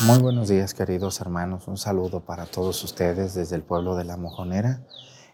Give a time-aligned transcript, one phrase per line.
[0.00, 1.68] Muy buenos días, queridos hermanos.
[1.68, 4.82] Un saludo para todos ustedes desde el pueblo de La Mojonera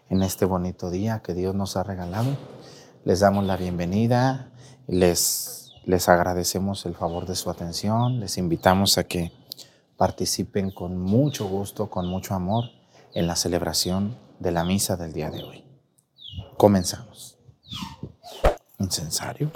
[0.09, 2.37] en este bonito día que Dios nos ha regalado.
[3.03, 4.53] Les damos la bienvenida,
[4.87, 9.33] les, les agradecemos el favor de su atención, les invitamos a que
[9.97, 12.63] participen con mucho gusto, con mucho amor
[13.13, 15.65] en la celebración de la misa del día de hoy.
[16.55, 17.37] Comenzamos.
[18.79, 19.51] Incensario.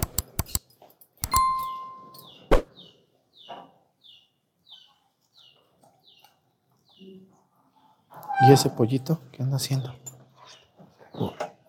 [8.40, 9.94] ¿Y ese pollito qué anda haciendo?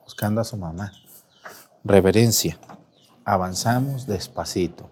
[0.03, 0.91] buscando a su mamá.
[1.83, 2.57] Reverencia.
[3.25, 4.89] Avanzamos despacito.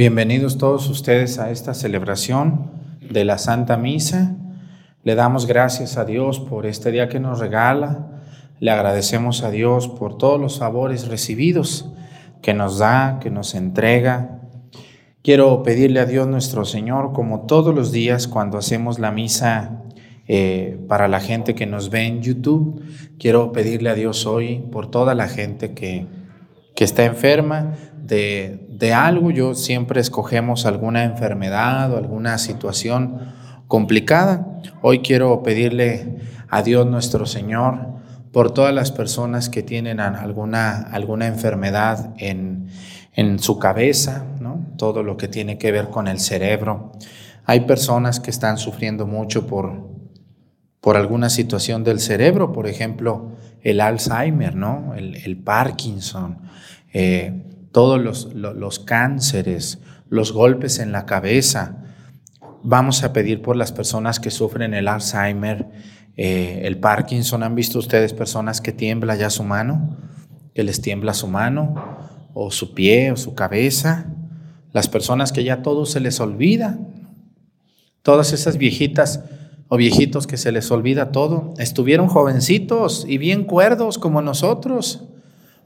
[0.00, 2.70] Bienvenidos todos ustedes a esta celebración
[3.02, 4.34] de la Santa Misa.
[5.04, 8.08] Le damos gracias a Dios por este día que nos regala.
[8.60, 11.92] Le agradecemos a Dios por todos los favores recibidos
[12.40, 14.40] que nos da, que nos entrega.
[15.22, 19.82] Quiero pedirle a Dios nuestro Señor, como todos los días cuando hacemos la misa
[20.26, 22.82] eh, para la gente que nos ve en YouTube,
[23.18, 26.06] quiero pedirle a Dios hoy por toda la gente que,
[26.74, 33.18] que está enferma, de, algo, yo siempre escogemos alguna enfermedad o alguna situación
[33.68, 34.46] complicada.
[34.80, 36.16] Hoy quiero pedirle
[36.48, 38.00] a Dios nuestro Señor
[38.32, 42.68] por todas las personas que tienen alguna, alguna enfermedad en,
[43.12, 44.66] en su cabeza, ¿no?
[44.76, 46.92] todo lo que tiene que ver con el cerebro.
[47.44, 49.90] Hay personas que están sufriendo mucho por,
[50.80, 54.94] por alguna situación del cerebro, por ejemplo, el Alzheimer, ¿no?
[54.94, 56.38] el, el Parkinson.
[56.92, 61.84] Eh, todos los, cánceres, los golpes en la cabeza.
[62.62, 65.68] Vamos a pedir por las personas que sufren el Alzheimer,
[66.16, 67.42] eh, el Parkinson.
[67.42, 69.96] ¿Han visto ustedes personas que tiembla ya su mano?
[70.54, 71.74] Que les tiembla su mano,
[72.34, 74.06] o su pie, o su cabeza.
[74.72, 76.78] Las personas que ya todo se les olvida.
[78.02, 79.24] Todas esas viejitas
[79.68, 81.54] o viejitos que se les olvida todo.
[81.58, 85.09] Estuvieron jovencitos y bien cuerdos como nosotros.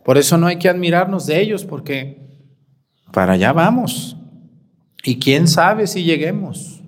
[0.04, 2.20] Por eso no hay que admirarnos de ellos, porque
[3.12, 4.16] para allá vamos.
[5.02, 6.82] Y quién sabe si lleguemos.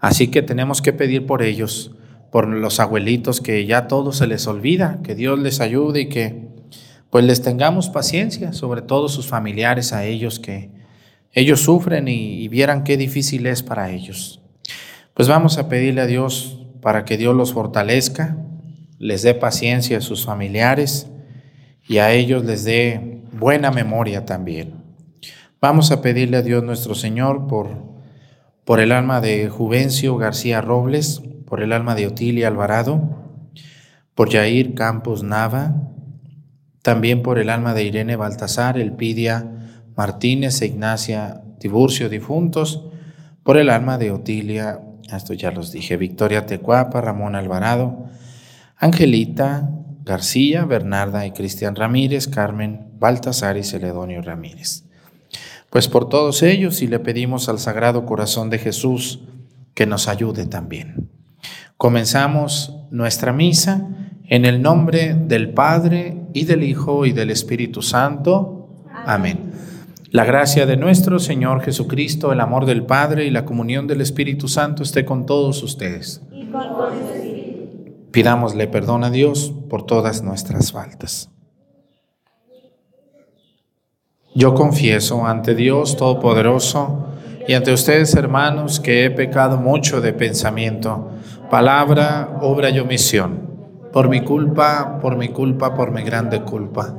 [0.00, 1.92] Así que tenemos que pedir por ellos,
[2.30, 6.48] por los abuelitos que ya todo se les olvida, que Dios les ayude y que
[7.10, 10.70] pues les tengamos paciencia, sobre todo sus familiares a ellos que
[11.32, 14.40] ellos sufren y, y vieran qué difícil es para ellos.
[15.14, 18.36] Pues vamos a pedirle a Dios para que Dios los fortalezca,
[18.98, 21.08] les dé paciencia a sus familiares
[21.86, 24.74] y a ellos les dé buena memoria también.
[25.60, 27.68] Vamos a pedirle a Dios nuestro Señor por,
[28.64, 33.24] por el alma de Juvencio García Robles, por el alma de Otilia Alvarado,
[34.14, 35.74] por Jair Campos Nava,
[36.82, 39.50] también por el alma de Irene Baltasar, Elpidia
[39.96, 42.84] Martínez e Ignacia Tiburcio difuntos,
[43.42, 44.80] por el alma de Otilia,
[45.10, 48.06] esto ya los dije, Victoria Tecuapa, Ramón Alvarado,
[48.76, 49.70] Angelita,
[50.04, 54.84] García, Bernarda y Cristian Ramírez, Carmen Baltasar y Celedonio Ramírez.
[55.70, 59.20] pues por todos ellos y le pedimos al Sagrado Corazón de Jesús
[59.74, 61.10] que nos ayude también.
[61.76, 63.88] Comenzamos nuestra misa
[64.28, 68.68] en el nombre del Padre y del Hijo y del Espíritu Santo.
[69.04, 69.52] Amén.
[70.10, 74.46] La gracia de nuestro Señor Jesucristo, el amor del Padre y la comunión del Espíritu
[74.46, 76.22] Santo esté con todos ustedes.
[78.14, 81.30] Pidámosle perdón a Dios por todas nuestras faltas.
[84.36, 87.08] Yo confieso ante Dios Todopoderoso
[87.48, 91.10] y ante ustedes, hermanos, que he pecado mucho de pensamiento,
[91.50, 93.50] palabra, obra y omisión,
[93.92, 96.94] por mi culpa, por mi culpa, por mi grande culpa.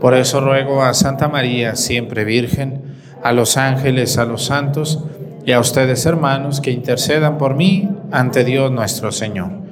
[0.00, 4.98] Por eso ruego a Santa María, siempre Virgen, a los ángeles, a los santos
[5.44, 9.65] y a ustedes, hermanos, que intercedan por mí ante Dios nuestro Señor.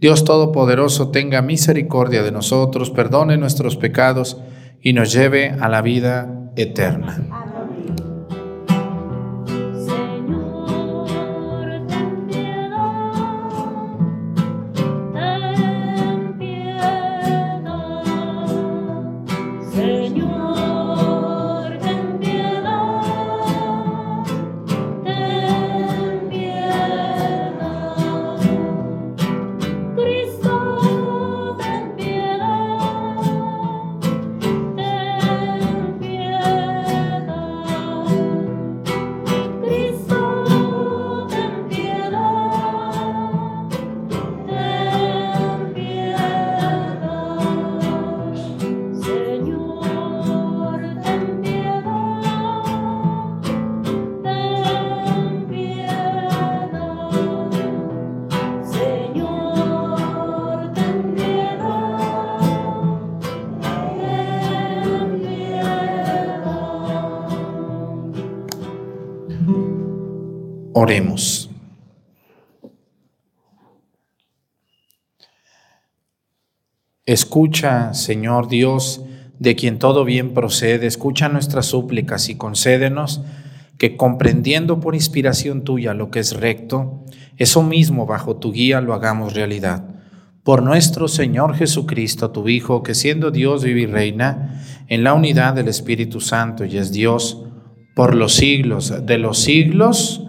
[0.00, 4.40] Dios Todopoderoso tenga misericordia de nosotros, perdone nuestros pecados
[4.80, 7.47] y nos lleve a la vida eterna.
[77.08, 79.00] Escucha, Señor Dios,
[79.38, 83.22] de quien todo bien procede, escucha nuestras súplicas y concédenos
[83.78, 87.06] que comprendiendo por inspiración tuya lo que es recto,
[87.38, 89.86] eso mismo bajo tu guía lo hagamos realidad.
[90.42, 95.54] Por nuestro Señor Jesucristo, tu Hijo, que siendo Dios vive y reina en la unidad
[95.54, 97.42] del Espíritu Santo y es Dios
[97.96, 100.24] por los siglos de los siglos.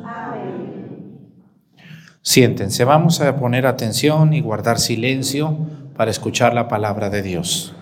[2.21, 5.57] Siéntense, vamos a poner atención y guardar silencio
[5.99, 7.75] para escuchar la palabra de Dios.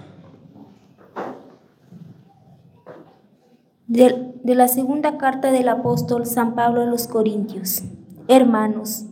[3.85, 7.83] De, la segunda carta del apóstol San Pablo a los Corintios.
[8.27, 9.05] Hermanos,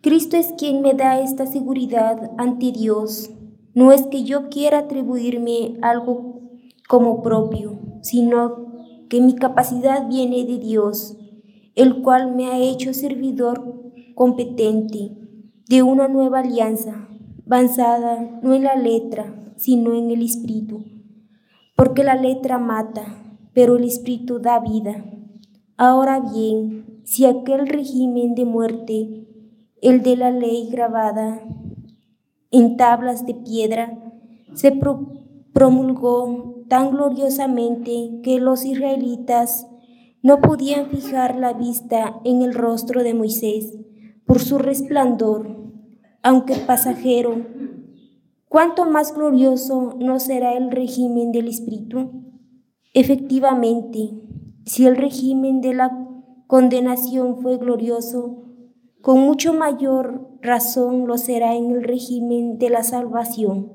[0.00, 3.32] Cristo es quien me da esta seguridad ante Dios.
[3.74, 6.42] No es que yo quiera atribuirme algo
[6.88, 8.76] como propio, sino
[9.08, 11.16] que mi capacidad viene de Dios,
[11.74, 15.16] el cual me ha hecho servidor competente
[15.68, 17.08] de una nueva alianza,
[17.46, 20.84] basada no en la letra, sino en el espíritu.
[21.76, 23.04] Porque la letra mata,
[23.54, 25.04] pero el espíritu da vida.
[25.76, 29.28] Ahora bien, si aquel régimen de muerte,
[29.80, 31.40] el de la ley grabada
[32.50, 33.96] en tablas de piedra,
[34.54, 34.72] se
[35.52, 39.68] promulgó tan gloriosamente que los israelitas
[40.22, 43.78] no podían fijar la vista en el rostro de Moisés,
[44.26, 45.55] por su resplandor,
[46.26, 47.36] aunque pasajero,
[48.48, 52.10] ¿cuánto más glorioso no será el régimen del Espíritu?
[52.94, 54.10] Efectivamente,
[54.64, 55.96] si el régimen de la
[56.48, 58.42] condenación fue glorioso,
[59.02, 63.70] con mucho mayor razón lo será en el régimen de la salvación.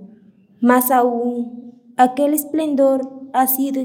[0.60, 3.82] Más aún, aquel esplendor ha sido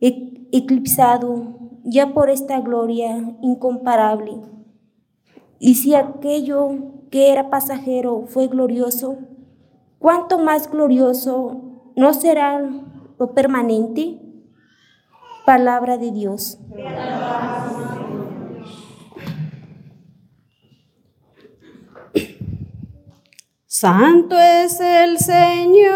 [0.00, 4.57] e-, eclipsado ya por esta gloria incomparable
[5.58, 6.70] y si aquello
[7.10, 9.18] que era pasajero fue glorioso,
[9.98, 12.60] ¿cuánto más glorioso no será
[13.18, 14.20] lo permanente?
[15.44, 16.58] Palabra de Dios.
[23.66, 25.92] Santo es el Señor,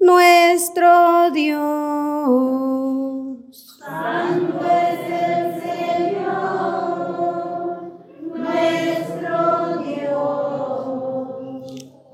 [0.00, 2.69] nuestro Dios.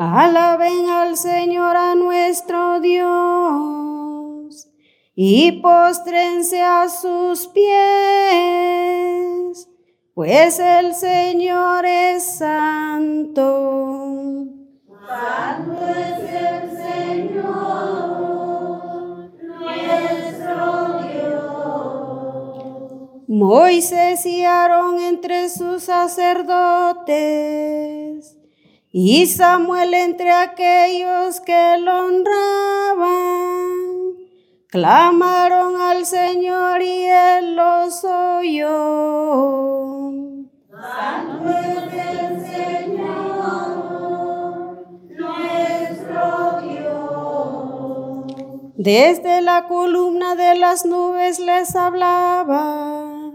[0.08, 4.68] Alaben al Señor a nuestro Dios
[5.16, 7.66] y postrense a sus pies,
[10.14, 13.66] pues el Señor es santo.
[15.08, 17.42] Santo es el Señor,
[19.42, 22.46] nuestro Dios.
[23.26, 27.16] Moisés y Aarón entre sus sacerdotes,
[28.98, 33.66] y Samuel entre aquellos que lo honraban,
[34.68, 38.70] clamaron al Señor y él los oyó.
[40.70, 42.96] Santo es el Señor,
[45.10, 48.24] nuestro Dios.
[48.78, 53.32] Desde la columna de las nubes les hablaba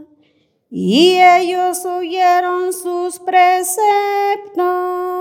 [0.71, 5.20] y ellos oyeron sus preceptos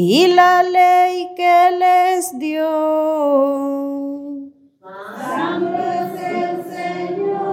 [0.00, 2.62] y la ley que les dio.
[5.16, 7.48] Santo es el Señor,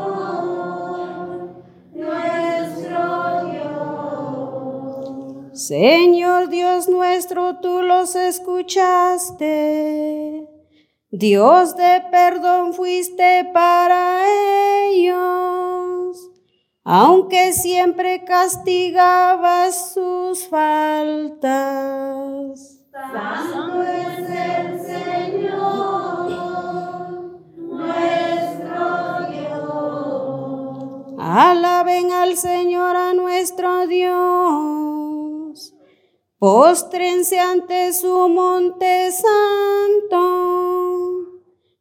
[1.91, 5.59] nuestro Dios.
[5.59, 10.47] Señor Dios nuestro, tú los escuchaste.
[11.09, 14.23] Dios de perdón fuiste para
[14.91, 15.74] ellos
[16.87, 21.41] aunque siempre castigabas sus faltas.
[22.91, 26.29] Santo es el Señor,
[27.57, 31.15] nuestro Dios.
[31.17, 35.73] Alaben al Señor a nuestro Dios.
[36.37, 40.19] Póstrense ante su monte santo,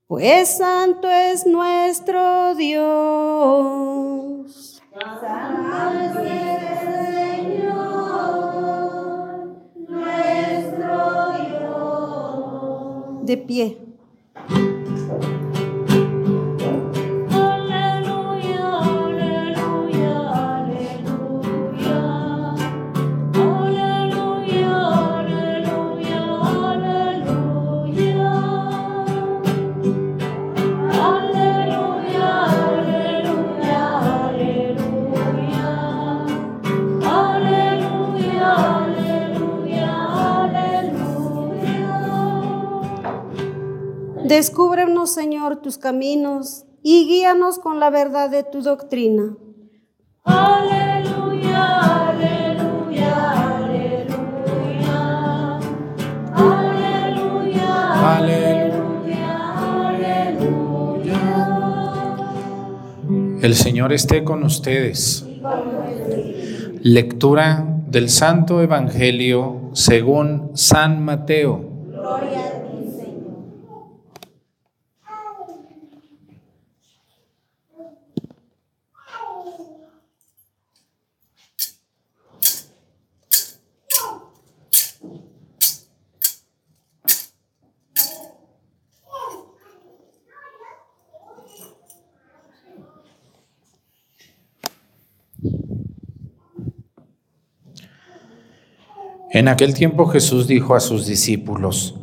[0.07, 4.14] pues santo es nuestro Dios.
[4.95, 6.87] Santo es el
[7.59, 8.15] Señor,
[9.89, 13.27] nuestro Dios.
[13.27, 13.79] De pie.
[44.25, 49.37] Descúbrenos, Señor, tus caminos y guíanos con la verdad de tu doctrina.
[50.25, 55.59] Aleluya, aleluya, aleluya.
[56.33, 61.21] Aleluya, aleluya, aleluya.
[63.43, 65.27] El Señor esté con ustedes.
[66.81, 71.61] Lectura del Santo Evangelio según San Mateo.
[71.91, 72.54] Gloria
[99.35, 101.97] En aquel tiempo Jesús dijo a sus discípulos,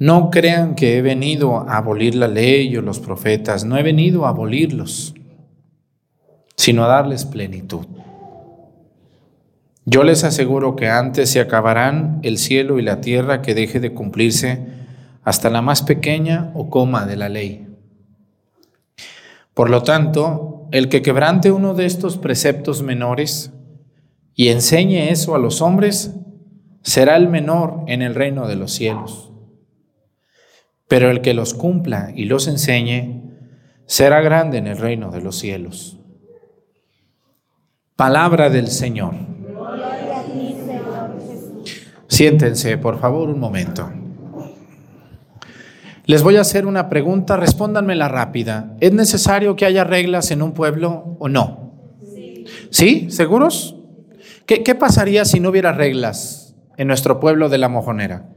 [0.00, 4.26] no crean que he venido a abolir la ley o los profetas, no he venido
[4.26, 5.14] a abolirlos,
[6.56, 7.86] sino a darles plenitud.
[9.84, 13.94] Yo les aseguro que antes se acabarán el cielo y la tierra que deje de
[13.94, 14.66] cumplirse
[15.22, 17.64] hasta la más pequeña o coma de la ley.
[19.54, 23.52] Por lo tanto, el que quebrante uno de estos preceptos menores
[24.34, 26.16] y enseñe eso a los hombres,
[26.82, 29.32] será el menor en el reino de los cielos.
[30.88, 33.22] Pero el que los cumpla y los enseñe
[33.86, 35.98] será grande en el reino de los cielos.
[37.96, 39.14] Palabra del Señor.
[42.08, 43.90] Siéntense, por favor, un momento.
[46.04, 48.76] Les voy a hacer una pregunta, respóndanmela rápida.
[48.80, 51.72] ¿Es necesario que haya reglas en un pueblo o no?
[52.12, 52.44] Sí.
[52.70, 53.10] ¿Sí?
[53.10, 53.76] ¿Seguros?
[54.46, 56.41] ¿Qué, qué pasaría si no hubiera reglas?
[56.76, 58.28] En nuestro pueblo de la mojonera?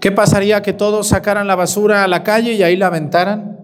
[0.00, 3.58] ¿Qué pasaría que todos sacaran la basura a la calle y ahí la aventaran?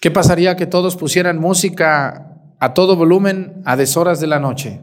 [0.00, 4.80] ¿Qué pasaría que todos pusieran música a todo volumen a deshoras de la noche?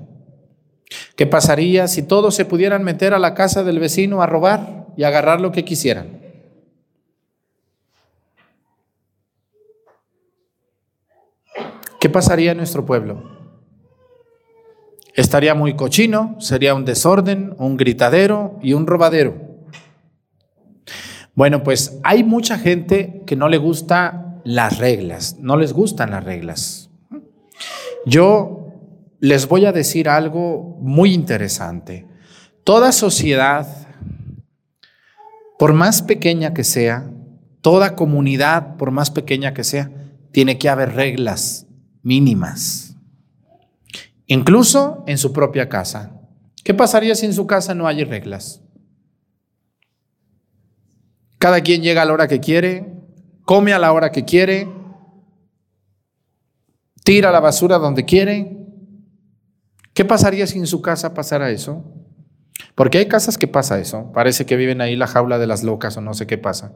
[1.15, 5.03] ¿Qué pasaría si todos se pudieran meter a la casa del vecino a robar y
[5.03, 6.21] agarrar lo que quisieran?
[11.99, 13.34] ¿Qué pasaría en nuestro pueblo?
[15.15, 19.55] Estaría muy cochino, sería un desorden, un gritadero y un robadero.
[21.33, 26.23] Bueno, pues hay mucha gente que no le gusta las reglas, no les gustan las
[26.23, 26.89] reglas.
[28.05, 28.73] Yo
[29.19, 32.05] les voy a decir algo muy interesante.
[32.63, 33.67] Toda sociedad,
[35.57, 37.09] por más pequeña que sea,
[37.61, 39.91] toda comunidad, por más pequeña que sea,
[40.31, 41.65] tiene que haber reglas
[42.03, 42.84] mínimas,
[44.27, 46.19] incluso en su propia casa.
[46.63, 48.61] ¿Qué pasaría si en su casa no hay reglas?
[51.37, 52.91] Cada quien llega a la hora que quiere,
[53.43, 54.67] come a la hora que quiere,
[57.03, 58.57] tira la basura donde quiere.
[59.93, 61.83] ¿Qué pasaría si en su casa pasara eso?
[62.73, 64.11] Porque hay casas que pasa eso.
[64.11, 66.73] Parece que viven ahí la jaula de las locas o no sé qué pasa.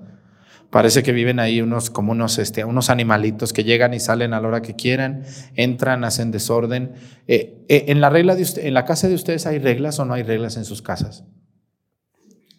[0.70, 4.42] Parece que viven ahí unos como unos, este, unos animalitos que llegan y salen a
[4.42, 5.24] la hora que quieran,
[5.56, 6.94] entran, hacen desorden.
[7.28, 10.06] Eh, eh, en la regla de usted, en la casa de ustedes hay reglas o
[10.06, 11.24] no hay reglas en sus casas.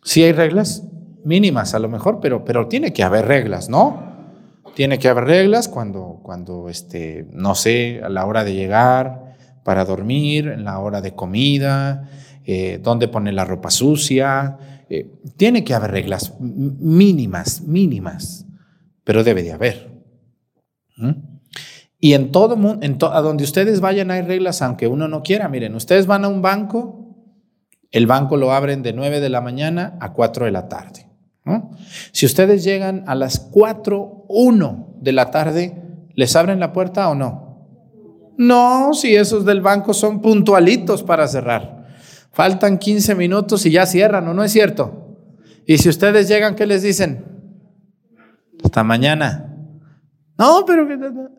[0.02, 0.84] Sí hay reglas
[1.24, 4.10] mínimas a lo mejor, pero, pero tiene que haber reglas, ¿no?
[4.74, 9.30] Tiene que haber reglas cuando, cuando este, no sé, a la hora de llegar,
[9.62, 12.08] para dormir, en la hora de comida,
[12.44, 14.56] eh, dónde poner la ropa sucia.
[14.92, 18.44] Eh, tiene que haber reglas mínimas, mínimas,
[19.04, 19.88] pero debe de haber.
[20.96, 21.12] ¿Mm?
[22.00, 25.48] Y en todo mundo, a donde ustedes vayan hay reglas, aunque uno no quiera.
[25.48, 27.14] Miren, ustedes van a un banco,
[27.92, 31.06] el banco lo abren de 9 de la mañana a 4 de la tarde.
[32.12, 35.82] Si ustedes llegan a las 4, 1 de la tarde,
[36.14, 37.68] ¿les abren la puerta o no?
[38.38, 41.79] No, si esos del banco son puntualitos para cerrar.
[42.32, 45.16] Faltan 15 minutos y ya cierran, ¿o no es cierto?
[45.66, 47.24] Y si ustedes llegan, ¿qué les dicen?
[48.62, 49.56] Hasta mañana.
[50.38, 50.86] No, pero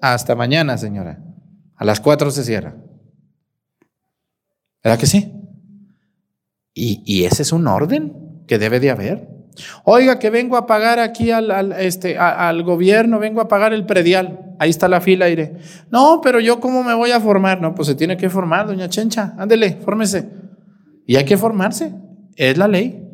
[0.01, 1.19] hasta mañana, señora.
[1.75, 2.75] A las 4 se cierra.
[4.83, 5.33] ¿Verdad que sí?
[6.73, 9.27] Y, y ese es un orden que debe de haber.
[9.83, 14.55] Oiga, que vengo a pagar aquí al, este, al gobierno, vengo a pagar el predial.
[14.59, 15.57] Ahí está la fila, iré.
[15.89, 17.61] No, pero yo cómo me voy a formar.
[17.61, 19.33] No, pues se tiene que formar, doña Chencha.
[19.37, 20.29] Ándele, fórmese.
[21.05, 21.93] Y hay que formarse.
[22.35, 23.07] Es la ley.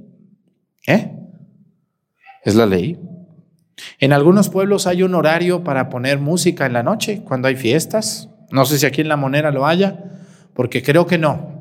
[0.86, 1.12] ¿Eh?
[2.44, 3.00] Es la ley.
[4.00, 8.30] En algunos pueblos hay un horario para poner música en la noche, cuando hay fiestas.
[8.52, 10.04] No sé si aquí en La Monera lo haya,
[10.54, 11.58] porque creo que no.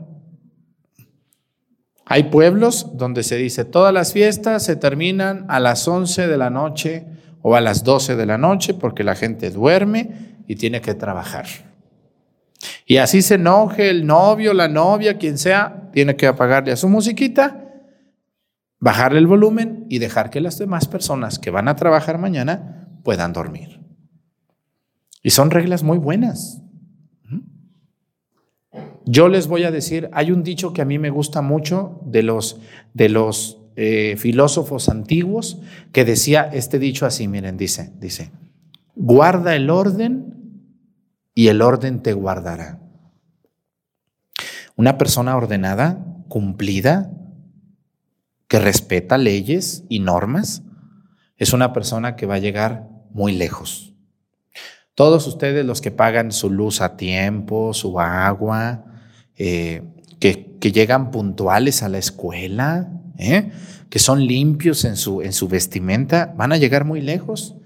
[2.05, 6.51] Hay pueblos donde se dice todas las fiestas se terminan a las 11 de la
[6.51, 7.05] noche
[7.43, 11.47] o a las 12 de la noche porque la gente duerme y tiene que trabajar.
[12.87, 16.89] Y así se enoje el novio, la novia, quien sea, tiene que apagarle a su
[16.89, 17.67] musiquita,
[18.79, 23.33] bajarle el volumen y dejar que las demás personas que van a trabajar mañana puedan
[23.33, 23.81] dormir.
[25.23, 26.63] Y son reglas muy buenas.
[29.05, 32.25] Yo les voy a decir, hay un dicho que a mí me gusta mucho de
[32.25, 32.61] los,
[32.93, 35.61] de los eh, filósofos antiguos
[35.93, 38.33] que decía este dicho así, miren, dice, dice,
[38.97, 40.36] guarda el orden
[41.37, 42.81] y el orden te guardará.
[44.75, 47.11] Una persona ordenada, cumplida,
[48.49, 50.63] que respeta leyes y normas,
[51.37, 53.93] es una persona que va a llegar muy lejos.
[54.95, 58.87] Todos ustedes los que pagan su luz a tiempo, su agua,
[59.37, 59.83] eh,
[60.19, 63.53] que, llegan puntuales a la escuela, ¿eh?
[63.91, 67.57] que son limpios en su, en su vestimenta, van a llegar muy lejos.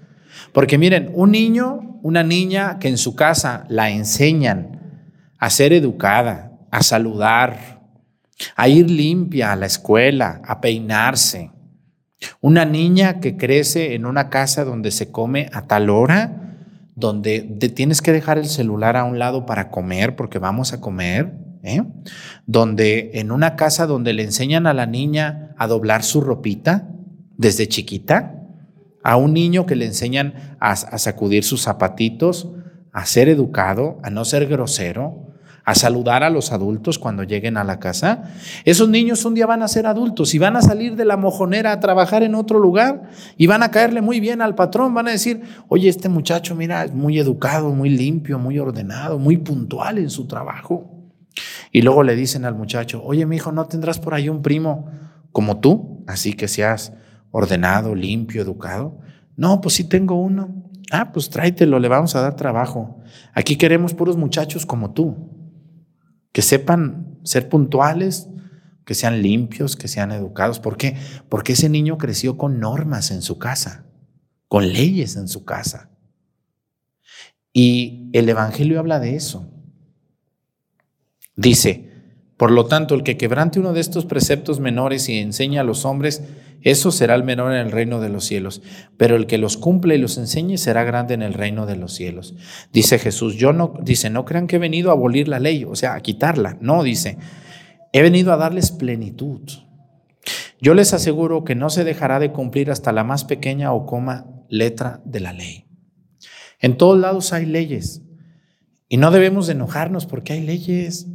[0.53, 4.79] Porque miren, un niño, una niña que en su casa la enseñan
[5.37, 7.81] a ser educada, a saludar,
[8.55, 11.51] a ir limpia a la escuela, a peinarse.
[12.39, 16.55] Una niña que crece en una casa donde se come a tal hora,
[16.95, 17.41] donde
[17.75, 21.83] tienes que dejar el celular a un lado para comer porque vamos a comer, ¿eh?
[22.45, 26.89] donde en una casa donde le enseñan a la niña a doblar su ropita
[27.37, 28.40] desde chiquita,
[29.03, 32.49] a un niño que le enseñan a, sacudir sus zapatitos,
[32.91, 35.31] a ser educado, a no ser grosero,
[35.63, 38.23] a saludar a los adultos cuando lleguen a la casa.
[38.65, 41.71] Esos niños un día van a ser adultos y van a salir de la mojonera
[41.71, 44.93] a trabajar en otro lugar y van a caerle muy bien al patrón.
[44.93, 49.37] Van a decir, oye, este muchacho, mira, es muy educado, muy limpio, muy ordenado, muy
[49.37, 50.91] puntual en su trabajo.
[51.71, 54.87] Y luego le dicen al muchacho, oye, mi hijo, ¿no tendrás por ahí un primo
[55.31, 56.03] como tú?
[56.07, 56.93] Así que seas
[57.31, 58.99] ordenado, limpio, educado.
[59.35, 60.69] No, pues sí tengo uno.
[60.91, 62.99] Ah, pues tráetelo, le vamos a dar trabajo.
[63.33, 65.29] Aquí queremos puros muchachos como tú,
[66.31, 68.29] que sepan ser puntuales,
[68.85, 70.59] que sean limpios, que sean educados.
[70.59, 70.97] ¿Por qué?
[71.29, 73.85] Porque ese niño creció con normas en su casa,
[74.47, 75.89] con leyes en su casa.
[77.53, 79.49] Y el Evangelio habla de eso.
[81.35, 81.89] Dice,
[82.37, 85.85] por lo tanto, el que quebrante uno de estos preceptos menores y enseña a los
[85.85, 86.23] hombres,
[86.63, 88.61] eso será el menor en el reino de los cielos.
[88.97, 91.93] Pero el que los cumple y los enseñe será grande en el reino de los
[91.93, 92.35] cielos.
[92.71, 95.75] Dice Jesús, yo no, dice, no crean que he venido a abolir la ley, o
[95.75, 96.57] sea, a quitarla.
[96.61, 97.17] No, dice,
[97.93, 99.41] he venido a darles plenitud.
[100.59, 104.27] Yo les aseguro que no se dejará de cumplir hasta la más pequeña o coma
[104.47, 105.65] letra de la ley.
[106.59, 108.03] En todos lados hay leyes.
[108.87, 111.07] Y no debemos de enojarnos porque hay leyes.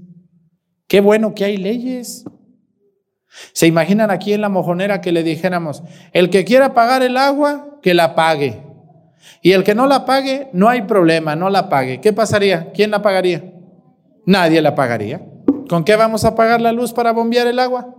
[0.89, 2.25] Qué bueno que hay leyes.
[3.53, 7.79] ¿Se imaginan aquí en la mojonera que le dijéramos, el que quiera pagar el agua,
[7.83, 8.63] que la pague?
[9.43, 12.01] Y el que no la pague, no hay problema, no la pague.
[12.01, 12.73] ¿Qué pasaría?
[12.73, 13.53] ¿Quién la pagaría?
[14.25, 15.25] Nadie la pagaría.
[15.69, 17.95] ¿Con qué vamos a pagar la luz para bombear el agua?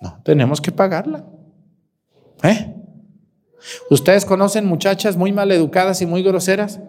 [0.00, 1.24] No, tenemos que pagarla.
[2.42, 2.74] ¿Eh?
[3.90, 6.80] ¿Ustedes conocen muchachas muy mal educadas y muy groseras?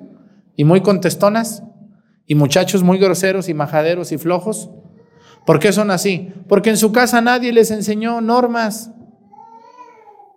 [0.56, 1.64] ¿Y muy contestonas?
[2.26, 4.70] ¿Y muchachos muy groseros y majaderos y flojos?
[5.46, 6.32] ¿Por qué son así?
[6.48, 8.92] Porque en su casa nadie les enseñó normas.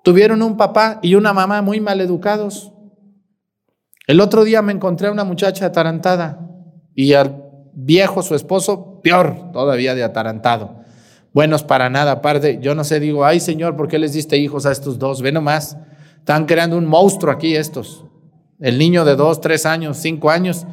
[0.02, 2.72] Tuvieron un papá y una mamá muy mal educados.
[4.06, 6.48] El otro día me encontré a una muchacha atarantada
[6.94, 7.42] y al
[7.74, 10.80] viejo, su esposo, peor todavía de atarantado.
[11.32, 14.64] Buenos para nada, aparte, yo no sé, digo, ay Señor, ¿por qué les diste hijos
[14.64, 15.20] a estos dos?
[15.20, 15.76] Ve nomás,
[16.18, 18.06] están creando un monstruo aquí estos.
[18.58, 20.66] El niño de dos, tres años, cinco años,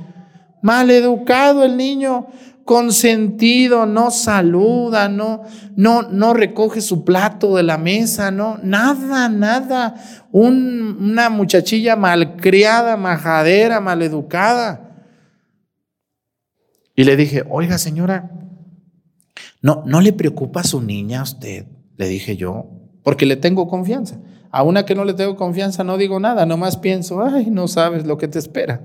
[0.62, 2.28] mal educado el niño,
[2.66, 5.44] consentido, no saluda, no,
[5.76, 9.96] no, no recoge su plato de la mesa, no, nada, nada.
[10.32, 14.94] una muchachilla malcriada, majadera, maleducada.
[16.96, 18.32] Y le dije, oiga señora,
[19.62, 21.66] no, no le preocupa a su niña a usted,
[21.98, 22.68] le dije yo,
[23.04, 24.20] porque le tengo confianza.
[24.52, 28.06] A una que no le tengo confianza no digo nada, nomás pienso, ay, no sabes
[28.06, 28.82] lo que te espera.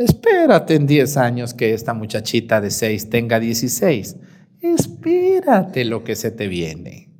[0.00, 4.16] Espérate en 10 años que esta muchachita de 6 tenga 16.
[4.62, 7.10] Espérate lo que se te viene.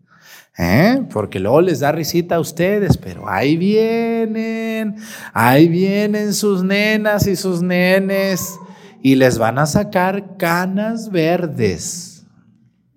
[0.56, 1.02] ¿Eh?
[1.12, 4.96] Porque luego les da risita a ustedes, pero ahí vienen,
[5.34, 8.58] ahí vienen sus nenas y sus nenes
[9.02, 12.24] y les van a sacar canas verdes.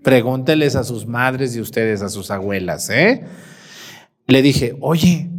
[0.02, 3.26] Pregúnteles a sus madres y ustedes a sus abuelas, ¿eh?
[4.28, 5.30] Le dije, oye,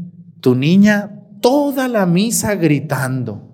[0.42, 3.53] tu niña toda la misa gritando.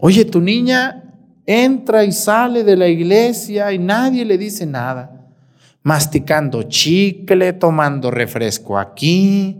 [0.00, 1.04] Oye, tu niña
[1.46, 5.32] entra y sale de la iglesia y nadie le dice nada.
[5.82, 9.56] Masticando chicle, tomando refresco aquí.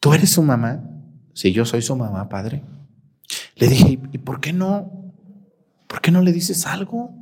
[0.00, 0.82] ¿Tú eres su mamá?
[1.34, 2.62] Sí, yo soy su mamá, padre.
[3.56, 5.12] Le dije, ¿y por qué no?
[5.86, 7.14] ¿Por qué no le dices algo?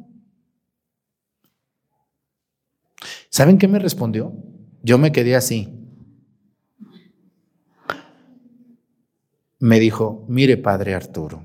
[3.31, 4.33] ¿Saben qué me respondió?
[4.83, 5.73] Yo me quedé así.
[9.59, 11.43] Me dijo, mire padre Arturo,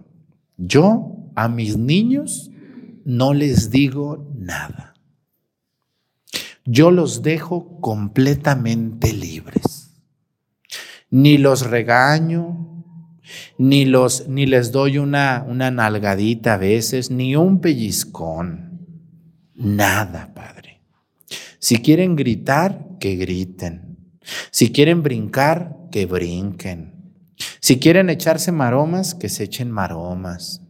[0.61, 2.51] yo a mis niños
[3.03, 4.93] no les digo nada.
[6.65, 9.89] Yo los dejo completamente libres.
[11.09, 12.85] Ni los regaño,
[13.57, 18.87] ni, los, ni les doy una, una nalgadita a veces, ni un pellizcón.
[19.55, 20.81] Nada, Padre.
[21.57, 23.97] Si quieren gritar, que griten.
[24.51, 26.90] Si quieren brincar, que brinquen.
[27.61, 30.61] Si quieren echarse maromas, que se echen maromas.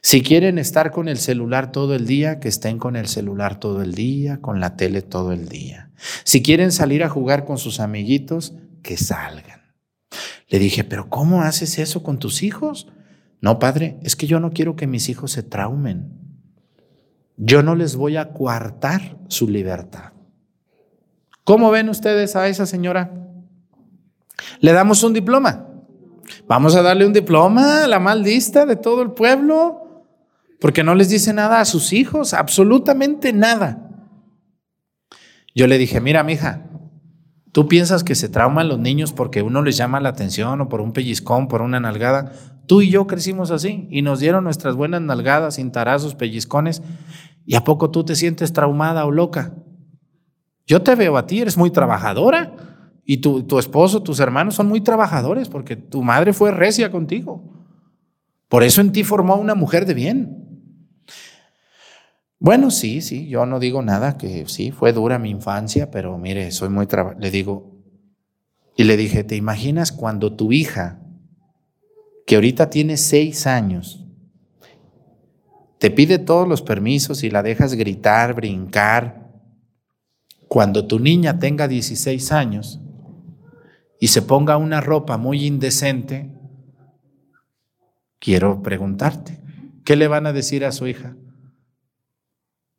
[0.00, 3.82] Si quieren estar con el celular todo el día, que estén con el celular todo
[3.82, 5.90] el día, con la tele todo el día.
[6.24, 9.74] Si quieren salir a jugar con sus amiguitos, que salgan.
[10.48, 12.88] Le dije, pero ¿cómo haces eso con tus hijos?
[13.42, 16.10] No, padre, es que yo no quiero que mis hijos se traumen.
[17.36, 20.12] Yo no les voy a coartar su libertad.
[21.44, 23.27] ¿Cómo ven ustedes a esa señora?
[24.60, 25.66] Le damos un diploma.
[26.46, 30.04] Vamos a darle un diploma a la maldista de todo el pueblo,
[30.60, 33.84] porque no les dice nada a sus hijos, absolutamente nada.
[35.54, 36.68] Yo le dije, mira, mija,
[37.58, 40.80] ¿Tú piensas que se trauman los niños porque uno les llama la atención o por
[40.80, 42.32] un pellizcón, por una nalgada?
[42.66, 46.82] Tú y yo crecimos así y nos dieron nuestras buenas nalgadas, cintarazos, pellizcones.
[47.46, 49.54] ¿Y a poco tú te sientes traumada o loca?
[50.66, 52.67] Yo te veo a ti, eres muy trabajadora.
[53.10, 57.42] Y tu, tu esposo, tus hermanos son muy trabajadores porque tu madre fue recia contigo.
[58.48, 60.68] Por eso en ti formó una mujer de bien.
[62.38, 66.50] Bueno, sí, sí, yo no digo nada, que sí, fue dura mi infancia, pero mire,
[66.50, 66.86] soy muy
[67.18, 67.78] Le digo,
[68.76, 71.00] y le dije, ¿te imaginas cuando tu hija,
[72.26, 74.04] que ahorita tiene seis años,
[75.78, 79.30] te pide todos los permisos y la dejas gritar, brincar,
[80.46, 82.82] cuando tu niña tenga 16 años
[84.00, 86.30] y se ponga una ropa muy indecente,
[88.18, 89.40] quiero preguntarte,
[89.84, 91.16] ¿qué le van a decir a su hija?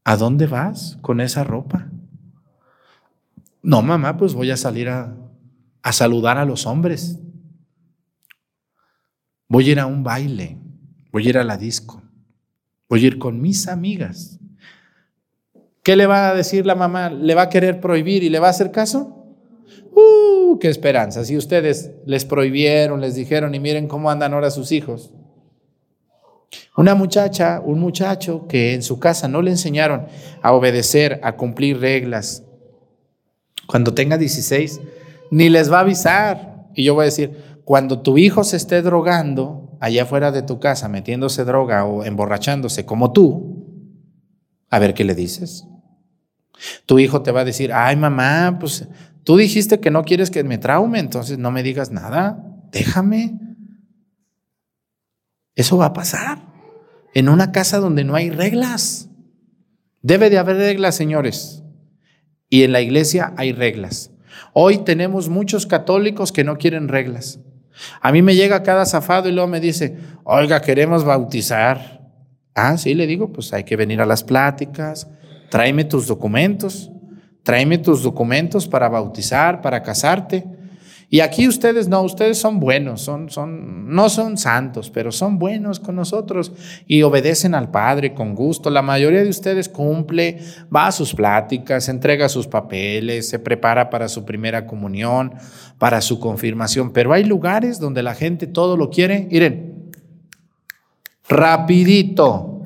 [0.03, 1.89] ¿A dónde vas con esa ropa?
[3.61, 5.15] No, mamá, pues voy a salir a,
[5.91, 7.19] saludar a los hombres.
[9.47, 10.57] Voy a ir a un baile,
[11.11, 12.01] voy a ir a la disco,
[12.87, 14.39] voy a ir con mis amigas.
[15.83, 17.09] ¿Qué le va a decir la mamá?
[17.09, 19.18] ¿Le va a querer prohibir y le va a hacer caso?
[19.91, 20.57] ¡Uh!
[20.59, 21.25] ¡Qué esperanza!
[21.25, 25.11] Si ustedes les prohibieron, les dijeron y miren cómo andan ahora sus hijos.
[26.75, 30.07] Una muchacha, un muchacho que en su casa no le enseñaron
[30.41, 32.43] a obedecer, a cumplir reglas.
[33.67, 34.79] Cuando tenga 16,
[35.31, 36.67] ni les va a avisar.
[36.73, 40.59] Y yo voy a decir, cuando tu hijo se esté drogando allá fuera de tu
[40.59, 43.85] casa, metiéndose droga o emborrachándose como tú,
[44.69, 45.65] a ver qué le dices.
[46.85, 48.87] Tu hijo te va a decir, ay mamá, pues
[49.29, 53.37] tú dijiste que no quieres que me traume, entonces no me digas nada, déjame.
[55.53, 56.39] Eso va a pasar
[57.13, 59.07] en una casa donde no hay reglas.
[60.01, 61.61] Debe de haber reglas, señores.
[62.49, 64.09] Y en la iglesia hay reglas.
[64.53, 67.39] Hoy tenemos muchos católicos que no quieren reglas.
[68.01, 72.01] A mí me llega cada zafado y luego me dice, oiga, queremos bautizar.
[72.55, 75.07] Ah, sí, le digo, pues hay que venir a las pláticas,
[75.51, 76.91] tráeme tus documentos,
[77.49, 80.45] tráeme tus documentos para bautizar, para casarte.
[81.09, 85.79] Y aquí ustedes no, ustedes son buenos, son, son, no son santos, pero son buenos
[85.79, 86.51] con nosotros
[86.85, 88.69] y obedecen al Padre con gusto.
[88.69, 90.37] La mayoría de ustedes cumple,
[90.71, 95.33] va a sus pláticas, entrega sus papeles, se prepara para su primera comunión,
[95.79, 99.89] para su confirmación, pero hay lugares donde la gente todo lo quiere, miren,
[101.27, 102.58] rapidito.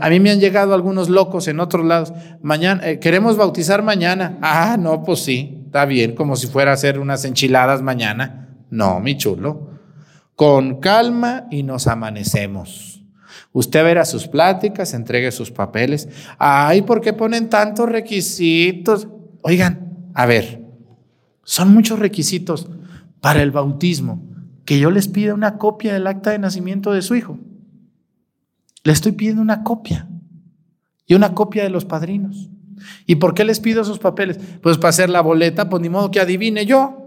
[0.00, 2.12] A mí me han llegado algunos locos en otros lados.
[2.40, 4.38] Mañana, eh, queremos bautizar mañana.
[4.40, 8.50] Ah, no, pues sí está bien, como si fuera a hacer unas enchiladas mañana.
[8.68, 9.70] No, mi chulo.
[10.36, 13.02] Con calma y nos amanecemos.
[13.52, 16.10] Usted verá sus pláticas, entregue sus papeles.
[16.38, 19.08] Ay, ¿por qué ponen tantos requisitos?
[19.40, 20.62] Oigan, a ver,
[21.42, 22.68] son muchos requisitos
[23.22, 24.22] para el bautismo.
[24.66, 27.38] Que yo les pida una copia del acta de nacimiento de su hijo.
[28.84, 30.08] Le estoy pidiendo una copia
[31.06, 32.50] y una copia de los padrinos.
[33.06, 34.38] ¿Y por qué les pido esos papeles?
[34.60, 36.98] Pues para hacer la boleta, pues ni modo que adivine yo.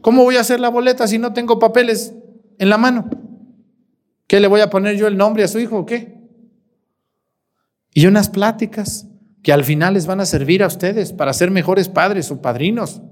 [0.00, 2.14] ¿Cómo voy a hacer la boleta si no tengo papeles
[2.58, 3.10] en la mano?
[4.26, 6.20] ¿Qué le voy a poner yo el nombre a su hijo o qué?
[7.92, 9.08] Y unas pláticas
[9.42, 13.02] que al final les van a servir a ustedes para ser mejores padres o padrinos.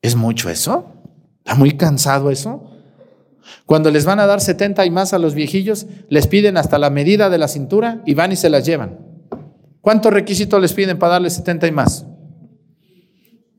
[0.00, 0.92] ¿Es mucho eso?
[1.38, 2.70] ¿Está muy cansado eso?
[3.66, 6.90] Cuando les van a dar 70 y más a los viejillos, les piden hasta la
[6.90, 8.98] medida de la cintura y van y se las llevan.
[9.80, 12.06] ¿Cuántos requisitos les piden para darle 70 y más?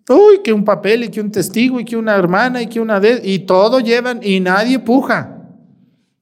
[0.09, 2.99] Uy, que un papel y que un testigo y que una hermana y que una
[2.99, 3.21] de...
[3.23, 5.47] Y todo llevan y nadie puja.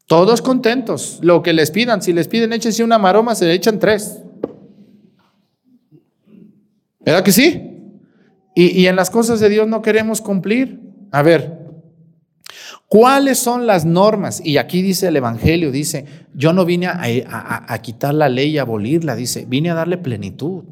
[0.05, 1.19] Todos contentos.
[1.21, 4.21] Lo que les pidan, si les piden échense una maroma, se le echan tres.
[6.99, 7.63] ¿Verdad que sí?
[8.55, 10.81] Y, y en las cosas de Dios no queremos cumplir.
[11.11, 11.66] A ver,
[12.87, 14.41] ¿Cuáles son las normas?
[14.43, 19.15] Y aquí dice el Evangelio, dice, yo no vine a, quitar la ley y abolirla,
[19.15, 20.63] dice, vine a darle plenitud.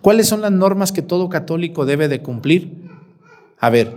[0.00, 2.88] ¿Cuáles son las normas que todo católico debe de cumplir?
[3.60, 3.92] A ver,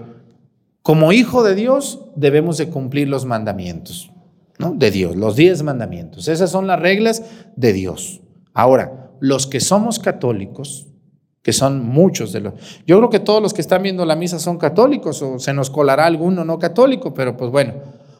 [0.81, 4.11] como hijo de Dios debemos de cumplir los mandamientos,
[4.57, 4.73] ¿no?
[4.73, 6.27] De Dios, los diez mandamientos.
[6.27, 7.23] Esas son las reglas
[7.55, 8.19] de Dios.
[8.53, 10.88] Ahora, los que somos católicos,
[11.41, 12.53] que son muchos de los...
[12.85, 15.69] Yo creo que todos los que están viendo la misa son católicos o se nos
[15.69, 17.75] colará alguno no católico, pero pues bueno,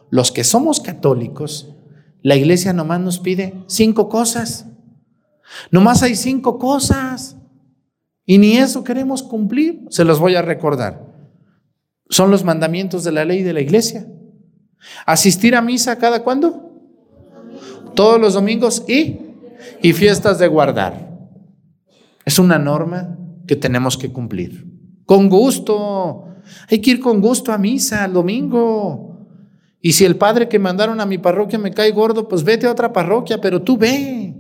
[0.10, 1.70] los que somos católicos,
[2.22, 4.66] la iglesia nomás nos pide cinco cosas.
[5.72, 7.36] Nomás hay cinco cosas.
[8.26, 9.86] Y ni eso queremos cumplir.
[9.90, 11.06] Se los voy a recordar.
[12.10, 14.08] Son los mandamientos de la ley de la iglesia.
[15.06, 16.72] Asistir a misa cada cuándo?
[17.96, 19.20] Todos los domingos y,
[19.82, 21.09] y fiestas de guardar.
[22.30, 24.64] Es una norma que tenemos que cumplir.
[25.08, 26.26] Con gusto.
[26.70, 29.26] Hay que ir con gusto a misa el domingo.
[29.82, 32.72] Y si el padre que mandaron a mi parroquia me cae gordo, pues vete a
[32.72, 34.36] otra parroquia, pero tú ve.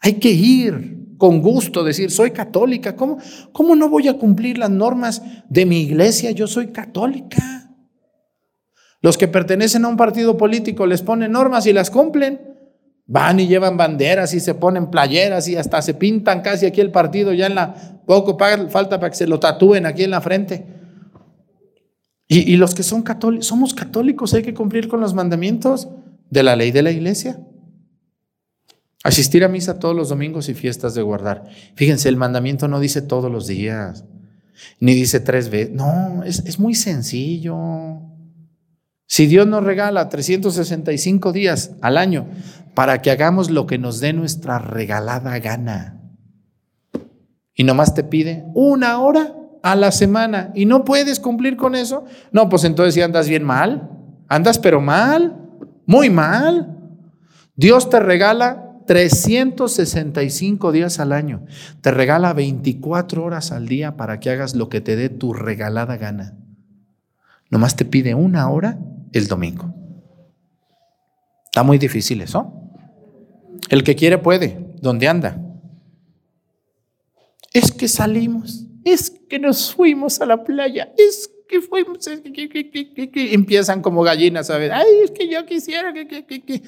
[0.00, 2.96] Hay que ir con gusto, decir, soy católica.
[2.96, 3.18] ¿Cómo,
[3.52, 6.32] ¿Cómo no voy a cumplir las normas de mi iglesia?
[6.32, 7.70] Yo soy católica.
[9.00, 12.49] Los que pertenecen a un partido político les ponen normas y las cumplen.
[13.12, 16.92] Van y llevan banderas y se ponen playeras y hasta se pintan casi aquí el
[16.92, 17.74] partido, ya en la
[18.06, 20.64] poco falta para que se lo tatúen aquí en la frente.
[22.28, 25.88] Y, y los que son católicos, somos católicos, hay que cumplir con los mandamientos
[26.30, 27.40] de la ley de la iglesia.
[29.02, 31.48] Asistir a misa todos los domingos y fiestas de guardar.
[31.74, 34.04] Fíjense, el mandamiento no dice todos los días,
[34.78, 35.74] ni dice tres veces.
[35.74, 38.09] No, es, es muy sencillo.
[39.10, 42.28] Si Dios nos regala 365 días al año
[42.74, 46.00] para que hagamos lo que nos dé nuestra regalada gana,
[47.52, 52.04] y nomás te pide una hora a la semana y no puedes cumplir con eso,
[52.30, 53.90] no, pues entonces si andas bien mal,
[54.28, 55.36] andas pero mal,
[55.86, 56.78] muy mal.
[57.56, 61.44] Dios te regala 365 días al año.
[61.80, 65.96] Te regala 24 horas al día para que hagas lo que te dé tu regalada
[65.96, 66.36] gana.
[67.50, 68.78] Nomás te pide una hora
[69.12, 69.74] el domingo.
[71.46, 72.52] Está muy difícil eso.
[73.68, 74.74] El que quiere puede.
[74.80, 75.40] ¿Dónde anda?
[77.52, 78.66] Es que salimos.
[78.84, 80.92] Es que nos fuimos a la playa.
[80.96, 82.08] Es que fuimos.
[83.14, 84.72] empiezan como gallinas a ver.
[84.72, 86.62] Ay, es que yo quisiera que.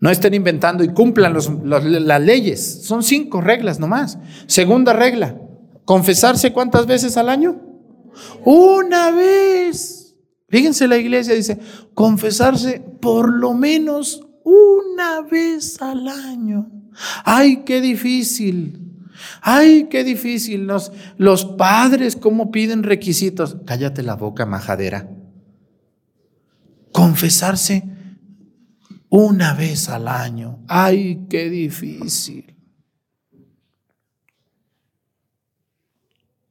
[0.00, 2.84] No estén inventando y cumplan las leyes.
[2.84, 4.18] Son cinco reglas nomás.
[4.46, 5.40] Segunda regla,
[5.84, 7.60] confesarse cuántas veces al año?
[8.44, 9.97] Una vez.
[10.48, 11.58] Fíjense la iglesia dice,
[11.94, 16.70] confesarse por lo menos una vez al año.
[17.24, 18.88] Ay, qué difícil.
[19.42, 20.66] Ay, qué difícil.
[20.66, 23.58] Los, los padres, ¿cómo piden requisitos?
[23.66, 25.10] Cállate la boca, majadera.
[26.92, 27.84] Confesarse
[29.10, 30.64] una vez al año.
[30.66, 32.56] Ay, qué difícil.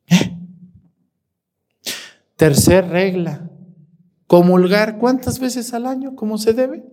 [0.07, 0.37] ¿Eh?
[2.35, 3.46] Tercer regla,
[4.27, 6.85] comulgar cuántas veces al año, ¿cómo se debe?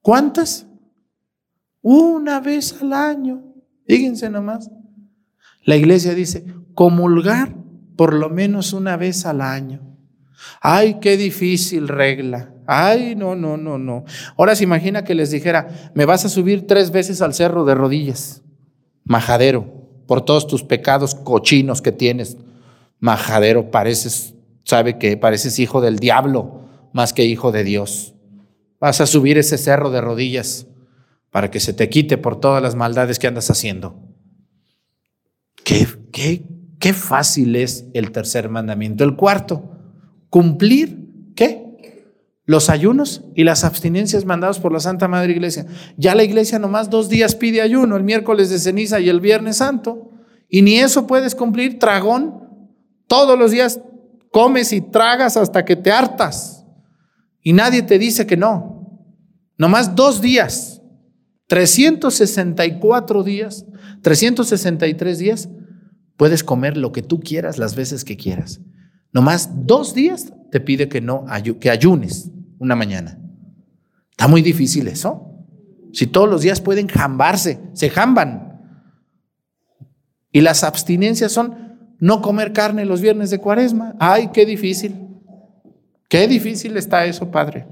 [0.00, 0.66] ¿Cuántas?
[1.82, 3.42] Una vez al año.
[3.86, 4.70] Fíjense nomás.
[5.64, 7.54] La iglesia dice, comulgar
[7.96, 9.80] por lo menos una vez al año.
[10.60, 12.54] Ay, qué difícil regla.
[12.66, 14.04] Ay, no, no, no, no.
[14.36, 17.74] Ahora se imagina que les dijera, me vas a subir tres veces al cerro de
[17.74, 18.42] rodillas,
[19.04, 19.66] majadero,
[20.06, 22.36] por todos tus pecados cochinos que tienes.
[22.98, 24.34] Majadero, pareces,
[24.64, 28.14] sabe que pareces hijo del diablo más que hijo de Dios.
[28.80, 30.66] Vas a subir ese cerro de rodillas
[31.30, 33.98] para que se te quite por todas las maldades que andas haciendo.
[35.64, 36.44] Qué, qué,
[36.78, 39.04] qué fácil es el tercer mandamiento.
[39.04, 39.70] El cuarto,
[40.28, 41.64] cumplir, ¿qué?
[42.46, 45.66] los ayunos y las abstinencias mandados por la Santa Madre Iglesia.
[45.96, 49.56] Ya la iglesia nomás dos días pide ayuno, el miércoles de ceniza y el viernes
[49.56, 50.10] santo,
[50.48, 52.42] y ni eso puedes cumplir, tragón.
[53.06, 53.80] Todos los días
[54.34, 56.66] comes y tragas hasta que te hartas.
[57.40, 59.08] Y nadie te dice que no.
[59.56, 60.82] Nomás dos días,
[61.46, 63.64] 364 días,
[64.02, 65.48] 363 días,
[66.16, 68.60] puedes comer lo que tú quieras las veces que quieras.
[69.12, 71.26] Nomás dos días te pide que no
[71.60, 73.20] que ayunes una mañana.
[74.10, 75.30] Está muy difícil eso.
[75.92, 78.60] Si todos los días pueden jambarse, se jamban.
[80.32, 81.63] Y las abstinencias son
[82.04, 83.94] no comer carne los viernes de cuaresma.
[83.98, 84.94] Ay, qué difícil.
[86.06, 87.66] Qué difícil está eso, Padre.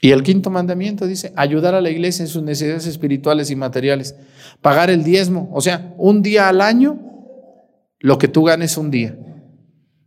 [0.00, 4.14] Y el quinto mandamiento dice, ayudar a la iglesia en sus necesidades espirituales y materiales.
[4.60, 6.96] Pagar el diezmo, o sea, un día al año,
[7.98, 9.18] lo que tú ganes un día.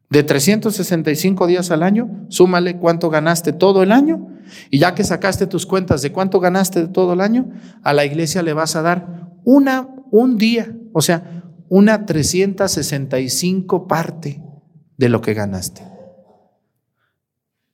[0.10, 4.30] De 365 días al año, súmale cuánto ganaste todo el año
[4.70, 7.52] y ya que sacaste tus cuentas de cuánto ganaste todo el año,
[7.84, 11.37] a la iglesia le vas a dar una un día, o sea,
[11.70, 14.42] una 365 parte
[14.98, 15.84] de lo que ganaste.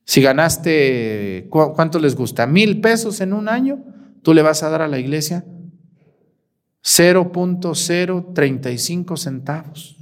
[0.06, 2.46] Si ganaste, ¿cuánto les gusta?
[2.46, 3.84] Mil pesos en un año,
[4.22, 5.46] tú le vas a dar a la iglesia
[6.84, 9.98] 0.035 centavos.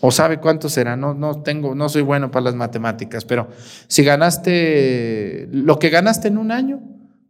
[0.00, 3.48] O sabe cuánto será, no, no tengo, no soy bueno para las matemáticas, pero
[3.86, 6.82] si ganaste lo que ganaste en un año,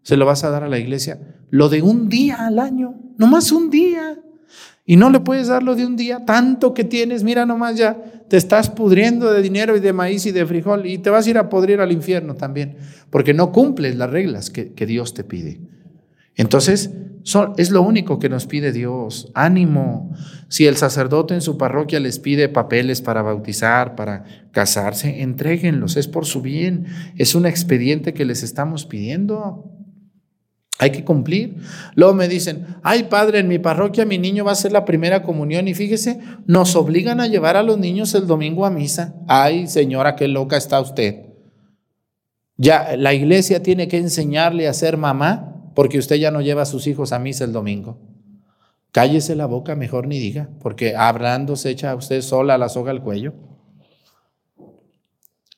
[0.03, 1.21] se lo vas a dar a la iglesia.
[1.51, 4.19] Lo de un día al año, nomás un día.
[4.87, 7.97] Y no le puedes dar lo de un día, tanto que tienes, mira nomás ya,
[8.29, 11.31] te estás pudriendo de dinero y de maíz y de frijol y te vas a
[11.31, 12.77] ir a podrir al infierno también,
[13.09, 15.61] porque no cumples las reglas que, Dios te pide.
[16.37, 16.91] Entonces,
[17.57, 19.31] es lo único que nos pide Dios.
[19.35, 20.13] Ánimo.
[20.49, 25.97] Si el sacerdote en su parroquia les pide papeles para bautizar, para casarse, entréguenlos.
[25.97, 26.87] Es por su bien.
[27.17, 29.74] Es un expediente que les estamos pidiendo.
[30.79, 31.57] Hay que cumplir.
[31.95, 35.23] Luego me dicen, ay padre, en mi parroquia mi niño va a hacer la primera
[35.23, 39.15] comunión y fíjese, nos obligan a llevar a los niños el domingo a misa.
[39.29, 41.27] Ay señora, qué loca está usted.
[42.57, 46.67] Ya la iglesia tiene que enseñarle a ser mamá porque usted ya no lleva a
[46.67, 47.99] sus hijos a misa el domingo.
[48.91, 52.93] Cállese la boca, mejor ni diga, porque hablando se echa a usted sola la soga
[52.93, 53.35] al cuello.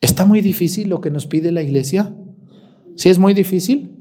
[0.01, 2.15] ¿Está muy difícil lo que nos pide la iglesia?
[2.97, 3.96] ¿Sí es muy difícil?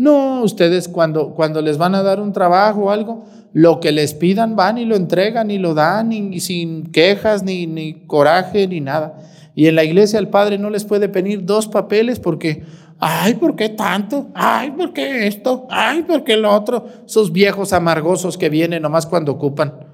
[0.00, 4.14] No, ustedes cuando, cuando les van a dar un trabajo o algo, lo que les
[4.14, 8.80] pidan van y lo entregan y lo dan y, sin quejas ni, ni coraje ni
[8.80, 9.18] nada.
[9.54, 12.64] Y en la iglesia el padre no les puede pedir dos papeles porque
[12.98, 14.28] Ay, ¿por qué tanto?
[14.34, 15.66] Ay, ¿por qué esto?
[15.68, 16.86] Ay, ¿por qué lo otro?
[17.06, 19.86] Esos viejos amargosos que vienen nomás cuando ocupan.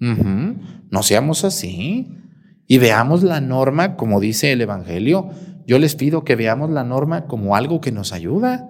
[0.00, 2.18] No seamos así.
[2.66, 5.30] Y veamos la norma como dice el Evangelio.
[5.68, 8.68] Yo les pido que veamos la norma como algo que nos ayuda.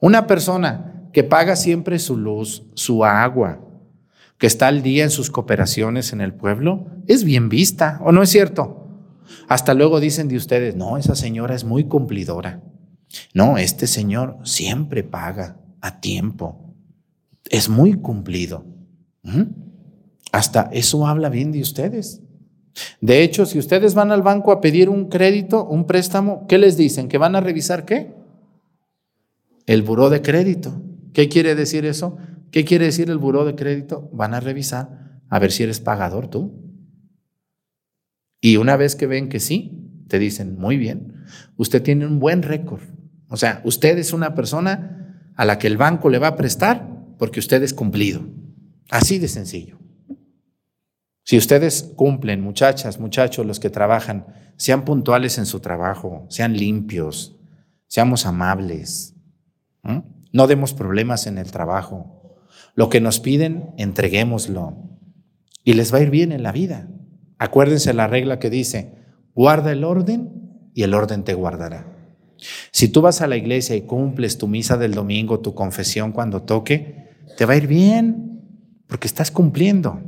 [0.00, 3.60] Una persona que paga siempre su luz, su agua,
[4.38, 8.22] que está al día en sus cooperaciones en el pueblo, es bien vista, ¿o no
[8.22, 8.88] es cierto?
[9.48, 12.62] Hasta luego dicen de ustedes, no, esa señora es muy cumplidora.
[13.32, 16.74] No, este señor siempre paga a tiempo.
[17.50, 18.64] Es muy cumplido.
[19.22, 19.42] ¿Mm?
[20.32, 22.20] Hasta eso habla bien de ustedes.
[23.00, 26.76] De hecho, si ustedes van al banco a pedir un crédito, un préstamo, ¿qué les
[26.76, 27.08] dicen?
[27.08, 28.12] ¿Que van a revisar qué?
[29.66, 30.82] El buró de crédito.
[31.12, 32.16] ¿Qué quiere decir eso?
[32.50, 34.10] ¿Qué quiere decir el buró de crédito?
[34.12, 36.64] Van a revisar a ver si eres pagador tú.
[38.40, 41.24] Y una vez que ven que sí, te dicen, muy bien,
[41.56, 42.82] usted tiene un buen récord.
[43.28, 46.88] O sea, usted es una persona a la que el banco le va a prestar
[47.18, 48.28] porque usted es cumplido.
[48.90, 49.78] Así de sencillo.
[51.24, 57.36] Si ustedes cumplen, muchachas, muchachos, los que trabajan, sean puntuales en su trabajo, sean limpios,
[57.86, 59.13] seamos amables,
[60.32, 62.38] no demos problemas en el trabajo.
[62.74, 64.76] Lo que nos piden, entreguémoslo
[65.64, 66.88] y les va a ir bien en la vida.
[67.38, 68.94] Acuérdense la regla que dice,
[69.34, 71.94] guarda el orden y el orden te guardará.
[72.72, 76.42] Si tú vas a la iglesia y cumples tu misa del domingo, tu confesión cuando
[76.42, 78.42] toque, te va a ir bien
[78.86, 80.00] porque estás cumpliendo.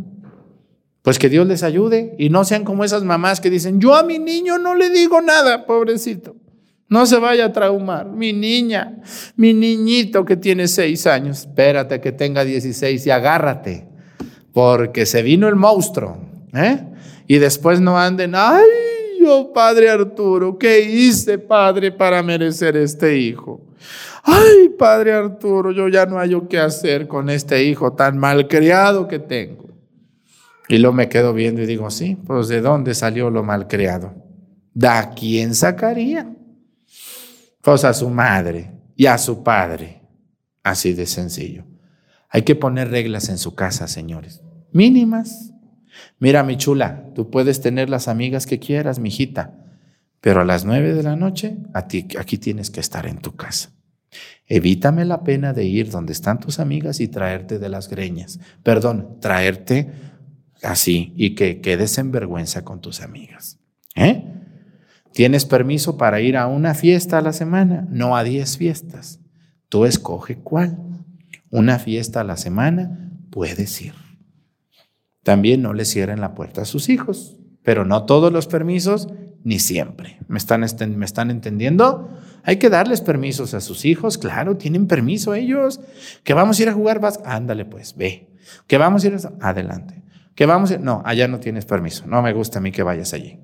[1.03, 4.03] Pues que Dios les ayude y no sean como esas mamás que dicen, yo a
[4.03, 6.35] mi niño no le digo nada, pobrecito.
[6.89, 8.07] No se vaya a traumar.
[8.07, 9.01] Mi niña,
[9.37, 13.89] mi niñito que tiene seis años, espérate que tenga 16 y agárrate,
[14.53, 16.19] porque se vino el monstruo.
[16.55, 16.85] ¿eh?
[17.27, 18.65] Y después no anden, ay,
[19.21, 23.61] yo, padre Arturo, ¿qué hice, padre, para merecer este hijo?
[24.23, 29.19] Ay, padre Arturo, yo ya no hallo qué hacer con este hijo tan malcriado que
[29.19, 29.67] tengo.
[30.69, 34.15] Y luego me quedo viendo y digo, sí, pues ¿de dónde salió lo malcriado?
[34.75, 36.29] ¿De a quién sacaría?
[37.67, 40.01] Pues a su madre y a su padre.
[40.63, 41.65] Así de sencillo.
[42.31, 44.41] Hay que poner reglas en su casa, señores.
[44.71, 45.53] Mínimas.
[46.21, 49.65] Mira, mi chula, tú puedes tener las amigas que quieras, mi hijita,
[50.21, 53.73] pero a las nueve de la noche aquí tienes que estar en tu casa.
[54.47, 58.39] Evítame la pena de ir donde están tus amigas y traerte de las greñas.
[58.63, 59.91] Perdón, traerte
[60.63, 63.59] así y que quedes en vergüenza con tus amigas.
[63.97, 64.36] ¿Eh?
[65.17, 67.89] ¿Tienes permiso para ir a una fiesta a la semana?
[67.89, 69.19] No a diez fiestas.
[69.71, 70.77] Tú escoge cuál.
[71.51, 73.95] Una fiesta a la semana puedes ir.
[75.23, 79.09] También no le cierren la puerta a sus hijos, pero no todos los permisos
[79.43, 80.19] ni siempre.
[80.29, 80.67] ¿Me están,
[80.99, 82.11] ¿Me están entendiendo?
[82.43, 85.81] Hay que darles permisos a sus hijos, claro, tienen permiso ellos.
[86.25, 88.29] Que vamos a ir a jugar, vas, ándale pues, ve.
[88.67, 89.49] Que vamos a ir a...
[89.49, 90.03] Adelante.
[90.35, 90.77] Que vamos, a...
[90.77, 93.41] no, allá no tienes permiso, no me gusta a mí que vayas allí.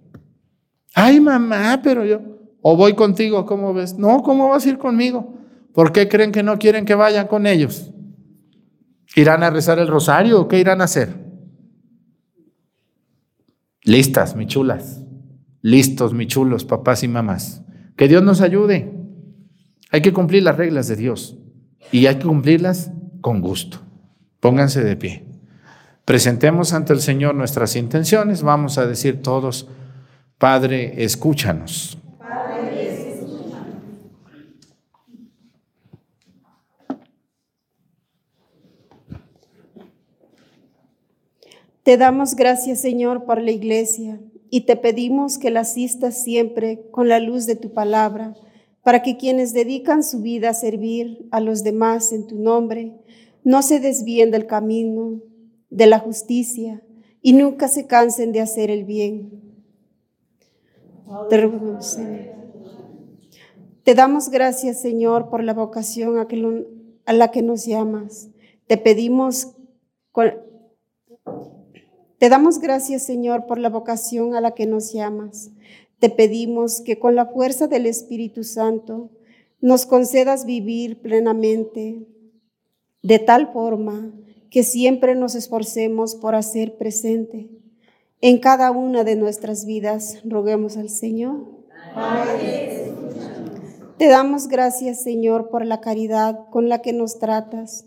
[0.94, 2.20] Ay, mamá, pero yo,
[2.60, 3.96] o voy contigo, ¿cómo ves?
[3.98, 5.38] No, ¿cómo vas a ir conmigo?
[5.72, 7.90] ¿Por qué creen que no quieren que vayan con ellos?
[9.16, 11.22] ¿Irán a rezar el rosario o qué irán a hacer?
[13.84, 15.02] Listas, mi chulas.
[15.60, 17.62] Listos, mi chulos, papás y mamás.
[17.96, 18.92] Que Dios nos ayude.
[19.90, 21.38] Hay que cumplir las reglas de Dios
[21.90, 22.90] y hay que cumplirlas
[23.20, 23.78] con gusto.
[24.40, 25.26] Pónganse de pie.
[26.04, 28.42] Presentemos ante el Señor nuestras intenciones.
[28.42, 29.68] Vamos a decir todos,
[30.42, 31.96] Padre, escúchanos.
[32.18, 33.76] Padre, escúchanos.
[41.84, 44.20] Te damos gracias, Señor, por la iglesia
[44.50, 48.34] y te pedimos que la asistas siempre con la luz de tu palabra,
[48.82, 52.96] para que quienes dedican su vida a servir a los demás en tu nombre
[53.44, 55.22] no se desvíen del camino
[55.70, 56.82] de la justicia
[57.20, 59.51] y nunca se cansen de hacer el bien.
[61.28, 61.50] Te,
[63.82, 66.26] Te damos gracias, Señor, por la vocación a,
[67.06, 68.30] a la que nos llamas.
[68.66, 69.54] Te pedimos,
[72.18, 75.50] te damos gracias, Señor, por la vocación a la que nos llamas.
[75.98, 79.10] Te pedimos que con la fuerza del Espíritu Santo
[79.60, 82.06] nos concedas vivir plenamente
[83.02, 84.12] de tal forma
[84.50, 87.61] que siempre nos esforcemos por hacer presente
[88.22, 90.20] en cada una de nuestras vidas.
[90.24, 91.44] Roguemos al Señor.
[93.98, 97.84] Te damos gracias, Señor, por la caridad con la que nos tratas.